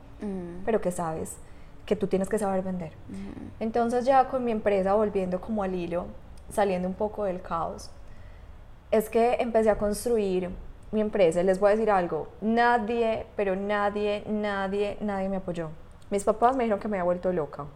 [0.64, 1.37] pero que sabes
[1.87, 2.92] que tú tienes que saber vender.
[3.61, 6.07] Entonces ya con mi empresa volviendo como al hilo,
[6.50, 7.90] saliendo un poco del caos,
[8.90, 10.50] es que empecé a construir
[10.92, 11.42] mi empresa.
[11.42, 15.70] Les voy a decir algo, nadie, pero nadie, nadie, nadie me apoyó.
[16.11, 17.66] Mis papás me dijeron que me había vuelto loca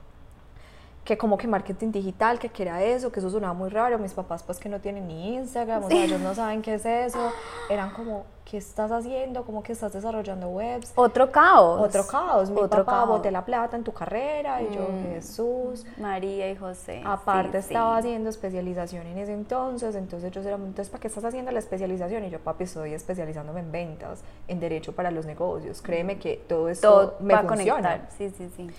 [1.11, 3.99] que como que marketing digital, que, que era eso, que eso sonaba muy raro.
[3.99, 6.87] Mis papás pues que no tienen ni Instagram, o sea, ellos no saben qué es
[6.87, 7.33] eso.
[7.69, 9.45] Eran como, ¿qué estás haciendo?
[9.45, 10.93] ¿Cómo que estás desarrollando webs?
[10.95, 11.81] Otro caos.
[11.81, 12.49] Otro caos.
[12.51, 15.15] Mi Otro papá boté la plata en tu carrera y yo, mm.
[15.15, 15.85] Jesús.
[15.99, 17.03] María y José.
[17.05, 21.51] Aparte estaba haciendo especialización en ese entonces, entonces yo era, entonces ¿para qué estás haciendo
[21.51, 22.23] la especialización?
[22.23, 25.83] Y yo, papi, estoy especializándome en ventas, en derecho para los negocios.
[25.83, 27.95] Créeme que todo esto me va funciona.
[27.95, 28.17] A conectar.
[28.17, 28.71] Sí, sí, sí.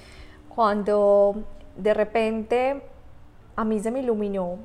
[0.48, 1.44] Cuando
[1.76, 2.82] de repente
[3.56, 4.58] a mí se me iluminó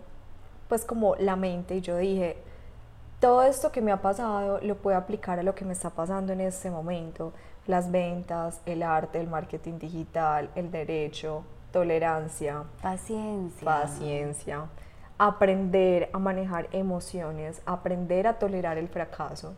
[0.68, 2.36] pues como la mente y yo dije,
[3.20, 6.32] todo esto que me ha pasado lo puedo aplicar a lo que me está pasando
[6.32, 7.32] en este momento.
[7.66, 11.42] Las ventas, el arte, el marketing digital, el derecho,
[11.72, 12.64] tolerancia.
[12.82, 13.64] Paciencia.
[13.64, 14.64] Paciencia.
[15.18, 19.54] Aprender a manejar emociones, aprender a tolerar el fracaso.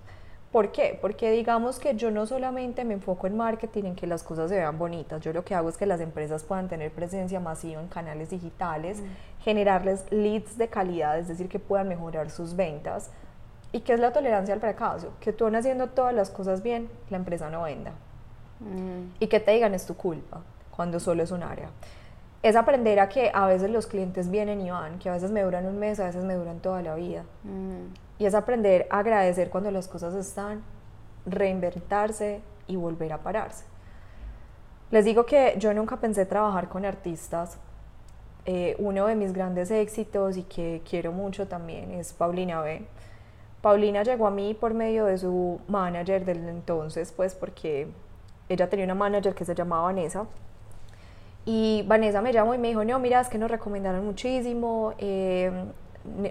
[0.52, 0.98] ¿Por qué?
[0.98, 4.56] Porque digamos que yo no solamente me enfoco en marketing, en que las cosas se
[4.56, 7.88] vean bonitas, yo lo que hago es que las empresas puedan tener presencia masiva en
[7.88, 9.42] canales digitales, mm.
[9.42, 13.10] generarles leads de calidad, es decir, que puedan mejorar sus ventas.
[13.72, 15.12] ¿Y qué es la tolerancia al fracaso?
[15.20, 17.92] Que tú haciendo todas las cosas bien, la empresa no venda.
[18.60, 19.16] Mm.
[19.20, 20.40] Y que te digan es tu culpa,
[20.74, 21.68] cuando solo es un área.
[22.42, 25.42] Es aprender a que a veces los clientes vienen y van, que a veces me
[25.42, 27.24] duran un mes, a veces me duran toda la vida.
[27.44, 28.07] Mm.
[28.18, 30.62] Y es aprender a agradecer cuando las cosas están,
[31.26, 33.64] reinventarse y volver a pararse.
[34.90, 37.58] Les digo que yo nunca pensé trabajar con artistas.
[38.46, 42.82] Eh, uno de mis grandes éxitos y que quiero mucho también es Paulina B.
[43.60, 47.88] Paulina llegó a mí por medio de su manager del entonces, pues porque
[48.48, 50.26] ella tenía una manager que se llamaba Vanessa.
[51.44, 55.50] Y Vanessa me llamó y me dijo, no, mira, es que nos recomendaron muchísimo, eh,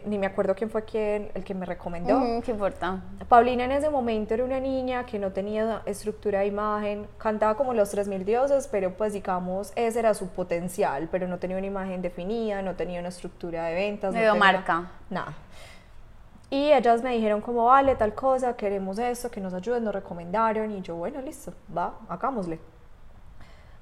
[0.05, 2.41] ni, me acuerdo quién fue quien, el que me recomendó.
[2.43, 3.01] ¿Qué importa?
[3.29, 7.73] Paulina en ese momento era una niña que no tenía estructura de imagen, cantaba como
[7.73, 12.01] los 3.000 dioses, pero pues digamos, ese era su potencial, pero no tenía una imagen
[12.01, 14.13] definida, no tenía una estructura de ventas.
[14.13, 14.91] no marca.
[15.09, 15.33] Nada.
[16.49, 20.71] Y ellas me dijeron como, vale, tal cosa, queremos esto, que nos ayuden, nos recomendaron,
[20.71, 22.59] y yo, bueno, listo, va, hagámosle.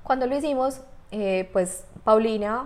[0.04, 0.82] Cuando lo hicimos,
[1.12, 2.66] eh, pues Paulina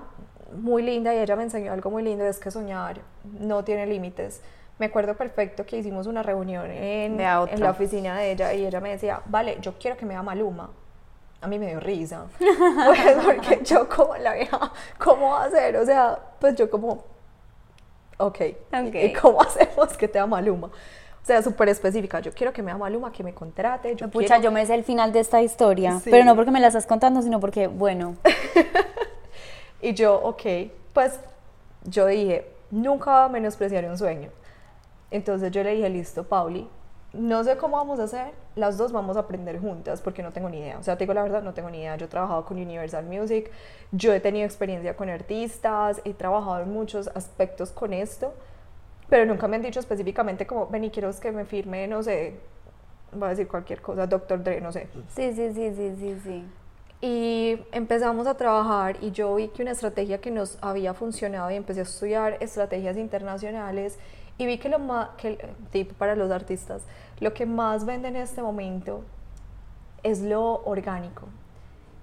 [0.54, 3.02] muy linda y ella me enseñó algo muy lindo, es que soñar
[3.40, 4.42] no tiene límites.
[4.78, 8.80] Me acuerdo perfecto que hicimos una reunión en, en la oficina de ella y ella
[8.80, 10.70] me decía, vale, yo quiero que me vea Maluma.
[11.42, 15.78] A mí me dio risa, pues porque yo como la vieja, ¿cómo va a hacer?
[15.78, 17.04] O sea, pues yo como,
[18.18, 18.42] ok,
[18.94, 20.68] ¿y cómo hacemos que te vea Maluma?
[20.68, 22.20] O sea, súper específica.
[22.22, 23.96] Yo quiero que me vea Maluma, que me contrate.
[23.96, 26.02] Yo Pucha, yo me sé el final de esta historia.
[26.04, 28.16] Pero no porque me la estás contando, sino porque, bueno.
[29.82, 30.44] y yo, ok,
[30.94, 31.20] pues
[31.84, 34.30] yo dije, nunca menospreciaré un sueño.
[35.12, 36.68] Entonces yo le dije, listo, Pauli,
[37.14, 40.50] no sé cómo vamos a hacer, las dos vamos a aprender juntas porque no tengo
[40.50, 40.78] ni idea.
[40.78, 41.96] O sea, te digo la verdad, no tengo ni idea.
[41.96, 43.50] Yo he trabajado con Universal Music,
[43.92, 48.34] yo he tenido experiencia con artistas, he trabajado en muchos aspectos con esto,
[49.10, 52.36] pero nunca me han dicho específicamente como, ven y quiero que me firme, no sé,
[53.12, 54.88] voy a decir cualquier cosa, Doctor Dre, no sé.
[55.16, 56.46] Sí, sí, sí, sí, sí, sí.
[57.02, 61.56] Y empezamos a trabajar y yo vi que una estrategia que nos había funcionado y
[61.56, 63.98] empecé a estudiar estrategias internacionales
[64.38, 65.38] y vi que lo más, que,
[65.72, 66.82] tip para los artistas,
[67.20, 69.04] lo que más vende en este momento
[70.04, 71.28] es lo orgánico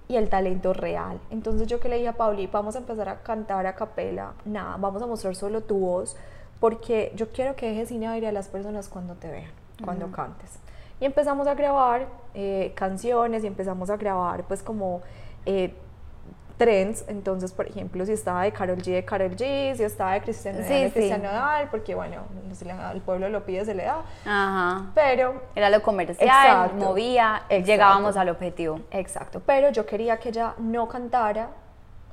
[0.07, 1.19] y el talento real.
[1.29, 4.77] Entonces yo que le dije a Pauli, vamos a empezar a cantar a capela, nada,
[4.77, 6.15] vamos a mostrar solo tu voz,
[6.59, 9.51] porque yo quiero que dejes sin aire a las personas cuando te vean,
[9.83, 10.59] cuando cantes.
[10.99, 15.01] Y empezamos a grabar eh, canciones y empezamos a grabar pues como
[15.45, 15.73] eh,
[16.57, 20.21] trends, entonces, por ejemplo, si estaba de Carol G, de Carol G, si estaba de
[20.21, 22.23] Cristiano, de Cristiano Nodal, porque bueno,
[22.93, 24.01] el pueblo lo pide, se le da.
[24.25, 24.91] Ajá.
[24.95, 25.41] Pero...
[25.55, 28.79] Era lo comercial, movía, llegábamos al objetivo.
[28.91, 31.49] Exacto, pero yo quería que ella no cantara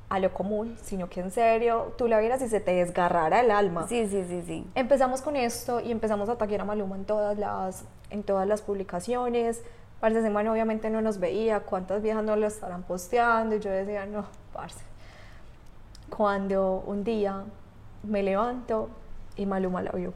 [0.09, 3.49] a lo común, sino que en serio tú la vieras y se te desgarrara el
[3.49, 3.87] alma.
[3.87, 4.67] Sí, sí, sí, sí.
[4.75, 8.61] Empezamos con esto y empezamos a atacar a Maluma en todas las, en todas las
[8.61, 9.61] publicaciones,
[9.99, 14.05] Parce, semana obviamente no nos veía, cuántas viejas no lo estarán posteando, y yo decía,
[14.05, 14.83] no, parce.
[16.09, 17.43] Cuando un día
[18.03, 18.89] me levanto
[19.35, 20.13] y Maluma la vio.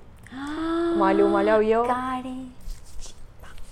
[0.96, 1.84] Maluma la vio.
[1.84, 2.54] Cari.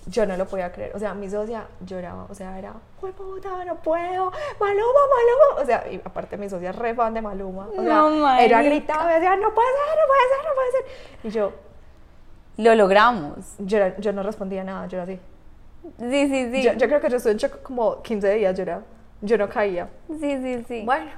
[0.07, 3.76] Yo no lo podía creer, o sea, mi socia lloraba, o sea, era, puta, no
[3.76, 4.32] puedo!
[4.59, 5.61] ¡Maluma, Maluma!
[5.61, 9.11] O sea, y aparte mi socia es re fan de Maluma, o sea, ella gritaba,
[9.11, 10.86] decía, no puede ser, no puede ser, no puede ser.
[11.26, 11.51] Y yo,
[12.58, 13.55] lo logramos.
[13.60, 15.20] Yo, yo no respondía nada, yo era así.
[15.99, 16.64] Sí, sí, sí.
[16.64, 18.66] Yo, creo que yo estuve en shock como 15 días, yo,
[19.22, 19.89] yo no caía.
[20.08, 20.84] Sí, sí, sí.
[20.86, 21.12] Bueno,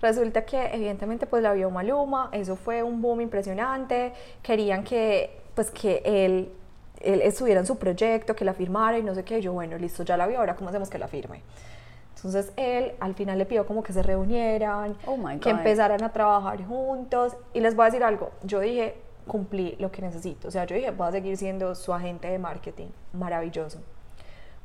[0.00, 4.12] resulta que evidentemente pues la vio Maluma, eso fue un boom impresionante,
[4.42, 6.50] querían que pues que él,
[7.00, 10.02] él estuviera en su proyecto, que la firmara y no sé qué, yo bueno, listo,
[10.02, 11.42] ya la vio, ahora cómo hacemos que la firme.
[12.16, 16.64] Entonces él al final le pidió como que se reunieran, oh que empezaran a trabajar
[16.64, 18.94] juntos y les voy a decir algo, yo dije,
[19.26, 22.38] cumplí lo que necesito, o sea, yo dije, voy a seguir siendo su agente de
[22.38, 23.80] marketing, maravilloso.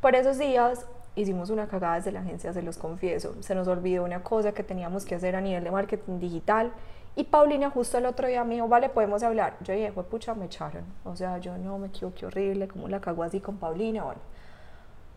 [0.01, 0.85] Por esos días
[1.15, 3.35] hicimos una cagada desde la agencia, se los confieso.
[3.41, 6.71] Se nos olvidó una cosa que teníamos que hacer a nivel de marketing digital.
[7.15, 9.57] Y Paulina justo el otro día me dijo, vale, podemos hablar.
[9.61, 10.83] Yo dije, fue pucha, me echaron.
[11.03, 14.03] O sea, yo no me equivoqué horrible, como la cagó así con Paulina.
[14.03, 14.21] Bueno,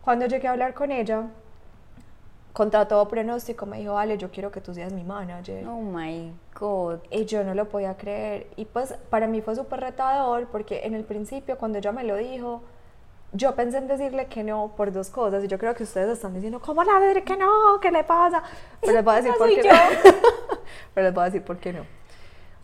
[0.01, 1.27] cuando llegué a hablar con ella,
[2.53, 5.65] contra todo pronóstico, me dijo, vale, yo quiero que tú seas mi manager.
[5.67, 6.99] Oh my God.
[7.09, 8.47] Y yo no lo podía creer.
[8.55, 12.17] Y pues para mí fue súper retador porque en el principio, cuando ella me lo
[12.17, 12.61] dijo,
[13.33, 16.33] yo pensé en decirle que no por dos cosas y yo creo que ustedes están
[16.33, 17.79] diciendo, ¿cómo la decir que no?
[17.81, 18.43] ¿Qué le pasa?
[18.81, 19.69] Pero les voy a decir por qué no.
[20.93, 21.85] Pero les voy a decir por qué no.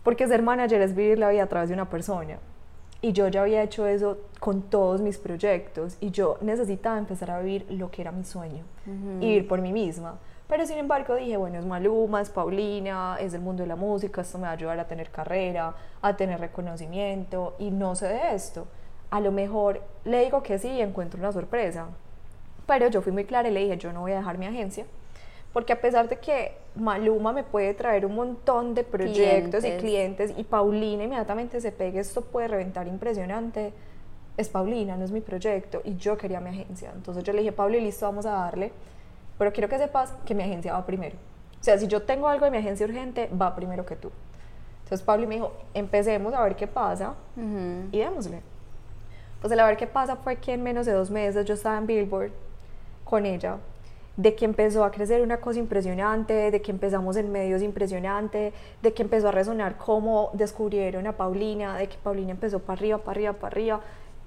[0.02, 2.38] Porque ser manager es vivir la vida a través de una persona.
[3.00, 7.40] Y yo ya había hecho eso con todos mis proyectos y yo necesitaba empezar a
[7.40, 8.64] vivir lo que era mi sueño
[9.20, 10.18] y vivir por mí misma.
[10.48, 14.22] Pero sin embargo dije, bueno, es Maluma, es Paulina, es el mundo de la música,
[14.22, 18.34] esto me va a ayudar a tener carrera, a tener reconocimiento y no sé de
[18.34, 18.66] esto
[19.10, 21.86] a lo mejor le digo que sí y encuentro una sorpresa.
[22.66, 24.84] Pero yo fui muy clara y le dije, yo no voy a dejar mi agencia,
[25.52, 30.32] porque a pesar de que Maluma me puede traer un montón de proyectos y clientes
[30.36, 33.72] y Paulina inmediatamente se pegue, esto puede reventar impresionante,
[34.36, 36.92] es Paulina, no es mi proyecto y yo quería mi agencia.
[36.94, 38.72] Entonces yo le dije, Pauli, listo, vamos a darle,
[39.36, 41.16] pero quiero que sepas que mi agencia va primero.
[41.60, 44.12] O sea, si yo tengo algo de mi agencia urgente, va primero que tú.
[44.84, 47.14] Entonces Pauli me dijo, empecemos a ver qué pasa
[47.90, 48.40] y démosle.
[49.40, 51.78] Pues el a ver qué pasa fue que en menos de dos meses yo estaba
[51.78, 52.30] en Billboard
[53.04, 53.58] con ella,
[54.18, 58.52] de que empezó a crecer una cosa impresionante, de que empezamos en medios impresionante,
[58.82, 62.98] de que empezó a resonar cómo descubrieron a Paulina, de que Paulina empezó para arriba,
[62.98, 63.80] para arriba, para arriba,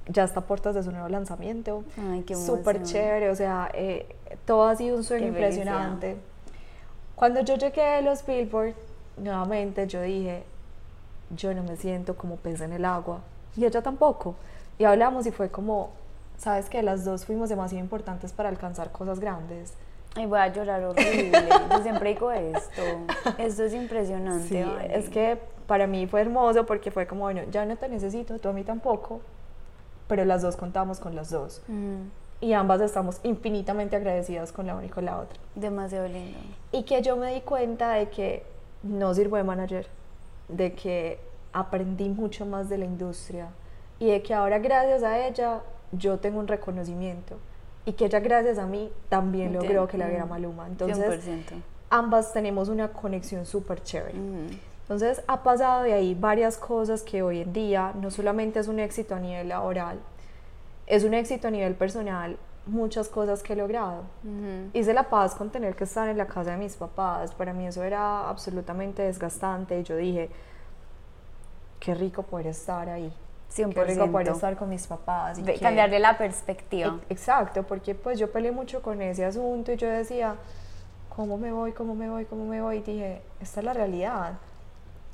[0.07, 1.83] ya está a puertas de su nuevo lanzamiento.
[2.09, 4.07] Ay, qué Súper chévere, o sea, eh,
[4.45, 6.15] todo ha sido un sueño impresionante.
[7.15, 8.73] Cuando yo llegué a los Billboard,
[9.17, 10.43] nuevamente yo dije,
[11.35, 13.19] yo no me siento como pez en el agua,
[13.57, 14.35] y ella tampoco.
[14.79, 15.89] Y hablamos y fue como,
[16.41, 19.73] sabes que las dos fuimos demasiado importantes para alcanzar cosas grandes.
[20.15, 21.31] Ay, voy a llorar horrible.
[21.71, 22.81] Yo siempre digo esto.
[23.37, 24.47] Esto es impresionante.
[24.47, 24.97] Sí, vale.
[24.97, 25.37] es que
[25.67, 28.63] para mí fue hermoso porque fue como, bueno, ya no te necesito, tú a mí
[28.63, 29.21] tampoco,
[30.07, 31.61] pero las dos contamos con las dos.
[31.67, 32.07] Mm,
[32.41, 35.39] Y ambas estamos infinitamente agradecidas con la una y con la otra.
[35.55, 36.39] demasiado lindo.
[36.71, 38.43] Y que yo me di cuenta de que
[38.83, 39.87] no sirvo de manager,
[40.49, 41.19] de que
[41.53, 43.47] aprendí mucho más de la industria
[43.99, 45.61] y de que ahora gracias a ella
[45.91, 47.37] yo tengo un reconocimiento
[47.85, 49.87] y que ella gracias a mí también logró Entiendo.
[49.87, 50.67] que la viera Mm, Maluma.
[50.67, 51.61] Entonces 100%.
[51.89, 54.17] ambas tenemos una conexión súper chévere.
[54.17, 54.47] Mm,
[54.83, 58.79] Entonces ha pasado de ahí varias cosas que hoy en día no solamente es un
[58.79, 59.99] éxito a nivel laboral,
[60.85, 62.37] es un éxito a nivel personal,
[62.67, 64.01] muchas cosas que he logrado.
[64.23, 64.69] ujú.
[64.73, 67.33] Hice la paz con tener que estar en la casa de mis papás.
[67.33, 70.29] Para mí eso era absolutamente desgastante y yo dije,
[71.79, 73.11] qué rico poder estar ahí.
[73.55, 74.31] Qué rico poder 100%.
[74.35, 75.37] estar con mis papás.
[75.39, 76.97] y que- Cambiarle la perspectiva.
[77.09, 80.35] E- Exacto, porque pues yo peleé mucho con ese asunto y yo decía,
[81.15, 81.71] ¿cómo me voy?
[81.73, 82.25] ¿Cómo me voy?
[82.25, 82.77] ¿Cómo me voy?
[82.77, 84.33] Y dije, esta es la realidad.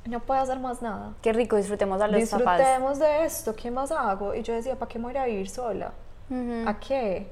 [0.06, 1.12] No puedo hacer más nada.
[1.20, 2.58] Qué rico, disfrutemos a los papás.
[2.58, 4.34] Disfrutemos de esto, ¿qué más hago?
[4.34, 5.92] Y yo decía, ¿para qué me voy a ir a vivir sola?
[6.30, 6.68] Ujú.
[6.68, 7.26] ¿A qué?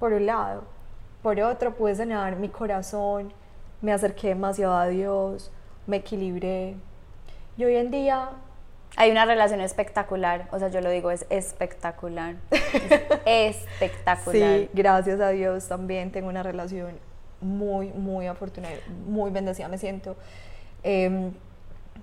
[0.00, 0.64] Por un lado.
[1.22, 3.32] Por otro, pude sanar mi corazón,
[3.80, 5.52] me acerqué demasiado a Dios,
[5.86, 6.74] me equilibré.
[7.56, 8.30] Y hoy en día,
[8.96, 12.36] Hay una relación espectacular, o sea, yo lo digo, es espectacular.
[13.24, 14.58] Es espectacular.
[14.58, 16.98] sí, gracias a Dios también tengo una relación
[17.40, 18.74] muy, muy afortunada,
[19.06, 20.16] muy bendecida me siento.
[20.82, 21.32] Em,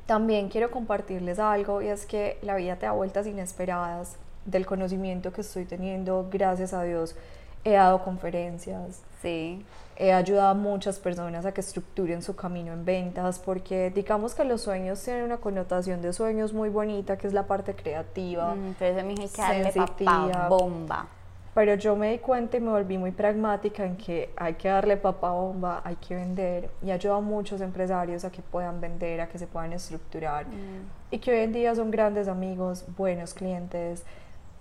[0.05, 5.31] también quiero compartirles algo y es que la vida te da vueltas inesperadas del conocimiento
[5.31, 7.15] que estoy teniendo, gracias a Dios.
[7.63, 9.65] He dado conferencias, Sí.
[9.97, 14.45] he ayudado a muchas personas a que estructuren su camino en ventas porque digamos que
[14.45, 18.75] los sueños tienen una connotación de sueños muy bonita que es la parte creativa Mm,
[18.79, 21.07] pero eso, mija, hay que darle papá bomba.
[21.53, 24.95] pero yo me di cuenta y me volví muy pragmática en que hay que darle
[24.95, 29.27] papa bomba, hay que vender y ayudo a muchos empresarios a que puedan vender, a
[29.27, 30.85] que se puedan estructurar Mm.
[31.11, 34.03] y que hoy en día son grandes amigos, buenos clientes,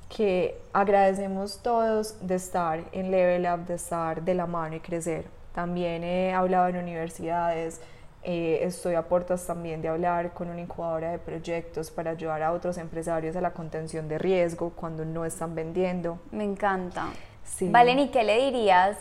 [0.09, 5.27] que agradecemos todos de estar en Level Up, de estar de la mano y crecer.
[5.55, 7.81] También he hablado en universidades,
[8.23, 12.53] eh, estoy a puertas también de hablar con una incubadora de proyectos para ayudar a
[12.53, 16.19] otros empresarios a la contención de riesgo cuando no están vendiendo.
[16.31, 17.07] Me encanta.
[17.45, 17.69] Sí.
[17.71, 18.99] Valen, ¿y qué le dirías?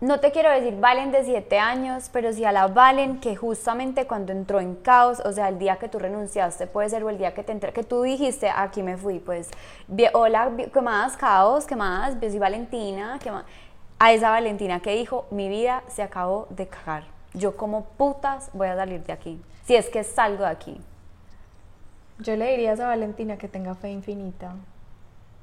[0.00, 4.06] No te quiero decir Valen de 7 años, pero sí a la Valen que justamente
[4.06, 7.18] cuando entró en caos, o sea, el día que tú renunciaste puede ser o el
[7.18, 9.50] día que te entré, que tú dijiste, aquí me fui, pues,
[10.12, 11.16] hola, ¿qué más?
[11.16, 12.14] Caos, ¿qué más?
[12.20, 13.44] Yo soy Valentina, ¿qué más?
[13.98, 17.02] A esa Valentina que dijo, mi vida se acabó de cagar.
[17.34, 20.80] Yo como putas voy a salir de aquí, si es que salgo de aquí.
[22.20, 24.54] Yo le diría a esa Valentina que tenga fe infinita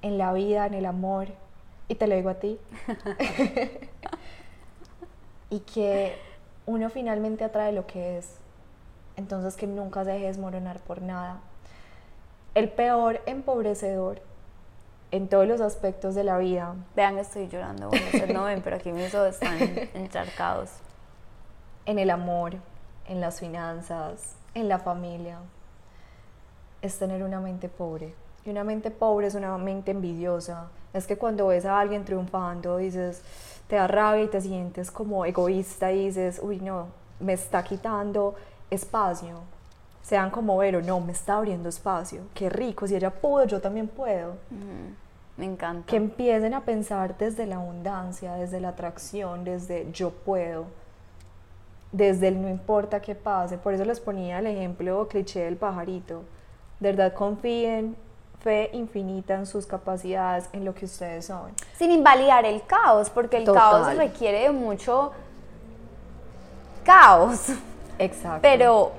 [0.01, 1.28] en la vida, en el amor,
[1.89, 2.58] y te lo digo a ti.
[5.50, 6.16] y que
[6.66, 8.38] uno finalmente atrae lo que es.
[9.18, 11.39] Entonces que nunca se deje desmoronar por nada.
[12.54, 14.22] El peor empobrecedor
[15.12, 18.76] en todos los aspectos de la vida Vean, estoy llorando, bueno, ustedes no ven, pero
[18.76, 19.58] aquí mis ojos están
[19.93, 20.72] encharcados.
[21.86, 22.56] en el amor,
[23.08, 25.38] en las finanzas, en la familia,
[26.82, 28.14] es tener una mente pobre.
[28.43, 30.68] Y una mente pobre es una mente envidiosa.
[30.93, 33.22] Es que cuando ves a alguien triunfando, dices,
[33.68, 36.88] te da rabia y te sientes como egoísta y dices, uy, no,
[37.20, 38.36] me está quitando
[38.70, 39.39] espacio.
[40.03, 42.22] Sean como Vero, no, me está abriendo espacio.
[42.36, 44.32] Qué rico, si ella pudo, yo también puedo.
[44.51, 44.93] Ujú,
[45.38, 45.88] Me encanta.
[45.88, 50.68] Que empiecen a pensar desde la abundancia, desde la atracción, desde yo puedo,
[51.91, 53.57] desde el no importa qué pase.
[53.57, 56.22] Por eso les ponía el ejemplo cliché del pajarito.
[56.80, 57.95] De verdad confíen,
[58.46, 61.52] fe infinita en sus capacidades, en lo que ustedes son.
[61.80, 63.84] Sin invalidar el caos, porque el Total.
[63.84, 65.12] caos requiere de mucho
[66.84, 67.48] caos.
[67.98, 68.41] Exacto.
[68.43, 68.91] Pero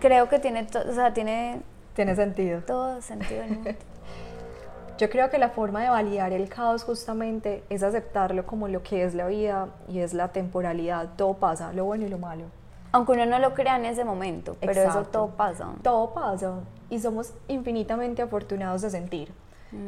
[0.00, 1.60] creo que tiene, o sea, tiene
[1.94, 2.60] tiene sentido.
[2.66, 3.70] todo sentido mundo.
[4.98, 9.04] Yo creo que la forma de validar el caos justamente es aceptarlo como lo que
[9.04, 11.10] es la vida y es la temporalidad.
[11.16, 12.46] Todo pasa, lo bueno y lo malo.
[12.92, 15.10] Aunque uno no lo crea en ese momento, pero eso Exacto.
[15.10, 15.68] todo pasa.
[15.82, 16.52] Todo pasa
[16.90, 19.32] y somos infinitamente afortunados de sentir,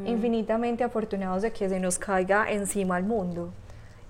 [0.06, 3.50] infinitamente afortunados de que se nos caiga encima el mundo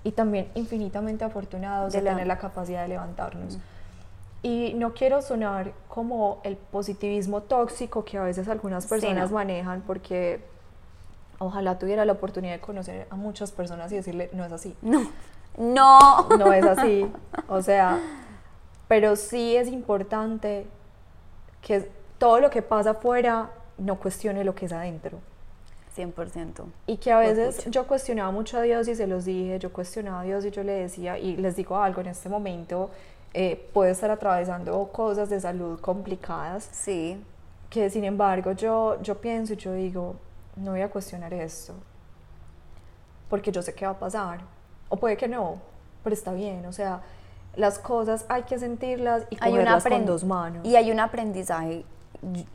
[0.03, 3.57] y también infinitamente afortunados de, De la- tener la capacidad de levantarnos.
[4.43, 9.35] Y no quiero sonar como el positivismo tóxico que a veces algunas Sí, personas no.
[9.37, 10.39] manejan porque
[11.39, 15.01] ojalá tuviera la oportunidad de conocer a muchas personas y decirle, no es así No,
[15.57, 16.29] no.
[16.37, 17.11] no es así.
[17.49, 17.99] O sea,
[18.87, 20.67] pero sí es importante
[21.61, 25.19] que todo lo que pasa afuera no cuestione lo que es adentro.
[25.95, 26.65] 100%.
[26.87, 30.21] Y que a veces yo cuestionaba mucho a Dios y se los dije, yo cuestionaba
[30.21, 32.89] a Dios y yo le decía, y les digo algo, en este momento
[33.33, 36.67] eh, puede estar atravesando cosas de salud complicadas.
[36.71, 37.21] Sí.
[37.69, 40.15] Que sin embargo yo, yo pienso y yo digo,
[40.55, 41.73] no voy a cuestionar esto,
[43.29, 44.39] porque yo sé qué va a pasar,
[44.89, 45.59] o puede que no,
[46.03, 47.01] pero está bien, o sea,
[47.55, 50.65] las cosas hay que sentirlas y cogerlas con dos manos.
[50.65, 51.85] Y hay un aprendizaje,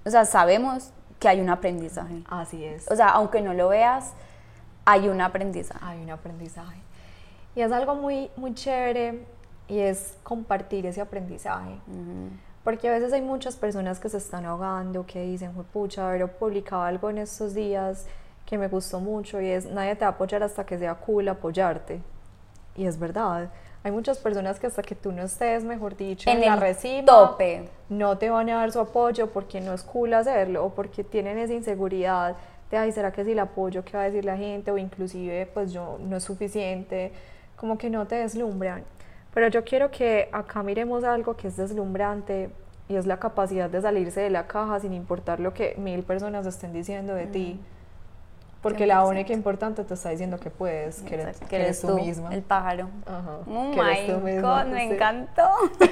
[0.04, 2.22] o sea, sabemos que hay un aprendizaje.
[2.28, 2.90] Así es.
[2.90, 4.12] O sea, aunque no lo veas,
[4.84, 5.80] hay un aprendizaje.
[5.82, 6.80] Hay un aprendizaje.
[7.54, 9.24] Y es algo muy, muy chévere
[9.68, 11.78] y es compartir ese aprendizaje.
[12.64, 16.82] Porque a veces hay muchas personas que se están ahogando, que dicen, pucha, haber publicado
[16.82, 18.06] algo en estos días
[18.46, 21.28] que me gustó mucho y es, nadie te va a apoyar hasta que sea cool
[21.28, 22.02] apoyarte.
[22.76, 23.50] Y es verdad.
[23.82, 27.68] Hay muchas personas que hasta que tú no estés, mejor dicho, en, la reciba, tope.
[27.88, 31.38] no te van a dar su apoyo porque no es cool hacerlo o porque tienen
[31.38, 32.36] esa inseguridad
[32.70, 34.70] de, ay, ¿será que si la apoyo, qué va a decir la gente?
[34.70, 37.12] O inclusive, pues yo no es suficiente,
[37.56, 38.84] como que no te deslumbran.
[39.32, 42.50] Pero yo quiero que acá miremos algo que es deslumbrante
[42.88, 46.44] y es la capacidad de salirse de la caja sin importar lo que mil personas
[46.44, 47.60] estén diciendo de ti
[48.62, 51.14] porque la única importante te está diciendo que puedes, que
[51.50, 52.34] eres, tú, misma.
[52.34, 52.88] El pájaro.
[53.46, 55.48] Oh my God, me encantó.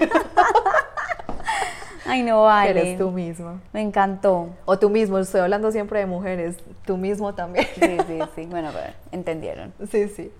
[2.07, 2.73] Ay, no vale.
[2.73, 3.61] Que eres tú misma.
[3.73, 4.49] Me encantó.
[4.65, 6.57] O tú mismo, estoy hablando siempre de mujeres,
[6.87, 7.67] tú mismo también.
[7.75, 8.47] Sí, sí, sí.
[8.51, 9.75] Bueno, pero entendieron.
[9.91, 10.33] Sí, sí.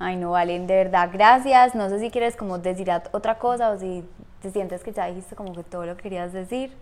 [0.00, 1.76] Ay, no, vale, de verdad, gracias.
[1.76, 4.04] No sé si quieres como decir otra cosa o si
[4.40, 6.72] te sientes que ya dijiste como que todo lo querías decir.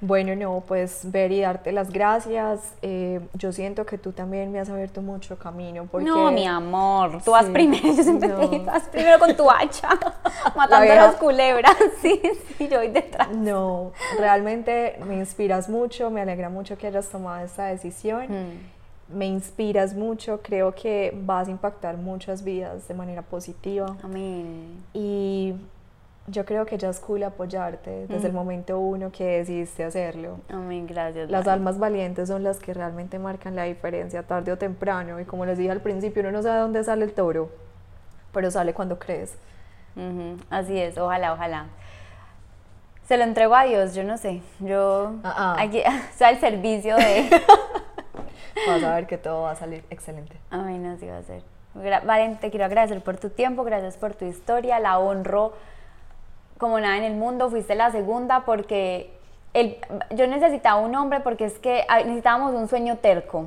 [0.00, 2.74] Bueno, no, pues ver y darte las gracias.
[2.82, 5.86] Eh, yo siento que tú también me has abierto mucho camino.
[5.90, 9.88] Porque, no, mi amor, tú vas primero, yo siempre te vas primero con tu hacha,
[10.56, 11.74] matando a las culebras.
[12.02, 12.20] Sí,
[12.58, 13.30] sí, yo voy detrás.
[13.34, 18.26] No, realmente me inspiras mucho, me alegra mucho que hayas tomado esta decisión.
[18.28, 19.16] Mm.
[19.16, 23.96] Me inspiras mucho, creo que vas a impactar muchas vidas de manera positiva.
[24.02, 24.84] Amén.
[24.92, 25.54] Y
[26.28, 30.40] yo creo que ya es cool apoyarte desde el momento uno que decidiste hacerlo.
[30.48, 31.30] Amén, gracias.
[31.30, 35.20] Las almas valientes son las que realmente marcan la diferencia tarde o temprano.
[35.20, 37.50] Y como les dije al principio, uno no sabe dónde sale el toro,
[38.32, 39.36] pero sale cuando crees.
[40.50, 41.66] Así es, ojalá, ojalá.
[43.06, 44.42] Se lo entrego a Dios, yo no sé.
[44.58, 45.62] Yo ah, ah.
[45.62, 45.80] aquí,
[46.20, 47.30] o el servicio de...
[48.66, 50.36] Vas a ver que todo va a salir excelente.
[50.50, 51.42] Amén, así va a ser.
[51.74, 55.52] Valen, te quiero agradecer por tu tiempo, gracias por tu historia, la honro
[56.58, 59.10] como nada en el mundo, fuiste la segunda porque
[59.54, 59.76] el,
[60.10, 63.46] yo necesitaba un hombre porque es que necesitábamos un sueño terco.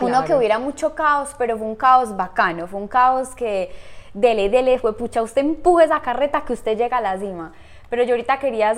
[0.00, 3.70] Uno que hubiera mucho caos, pero fue un caos bacano, fue un caos que
[4.14, 7.52] dele, dele, fue pucha, usted empuje esa carreta que usted llega a la cima.
[7.90, 8.74] Pero yo ahorita quería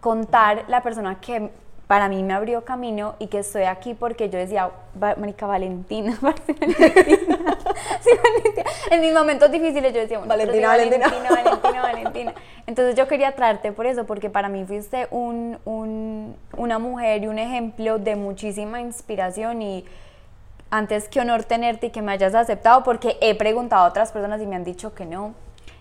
[0.00, 1.50] contar la persona que
[1.92, 6.74] para mí me abrió camino y que estoy aquí porque yo decía, Marica Valentina, Valentina.
[8.00, 8.70] sí, Valentina.
[8.90, 12.34] En mis momentos difíciles yo decía, Valentina, Valentina, Valentina, Valentina,
[12.66, 17.26] Entonces yo quería traerte por eso, porque para mí fuiste un, un, una mujer y
[17.26, 19.84] un ejemplo de muchísima inspiración y
[20.70, 24.40] antes que honor tenerte y que me hayas aceptado, porque he preguntado a otras personas
[24.40, 25.34] y me han dicho que no.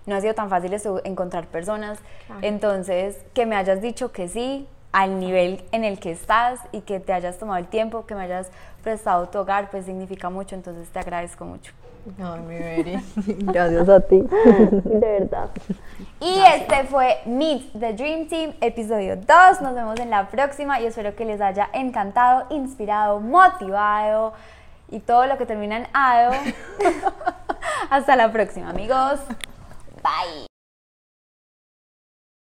[0.05, 1.99] No ha sido tan fácil encontrar personas.
[2.41, 7.00] Entonces, que me hayas dicho que sí, al nivel en el que estás y que
[7.00, 8.50] te hayas tomado el tiempo, que me hayas
[8.84, 11.72] prestado tu hogar, pues significa mucho, entonces te agradezco mucho.
[12.20, 13.04] Ay, mi Mary,
[13.46, 15.50] gracias a ti, de verdad.
[16.20, 19.62] Y este fue Meet the Dream Team, episodio 2.
[19.62, 24.34] Nos vemos en la próxima y espero que les haya encantado, inspirado, motivado
[24.89, 26.34] y todo lo que termina en ado.
[27.89, 29.20] Hasta la próxima, amigos.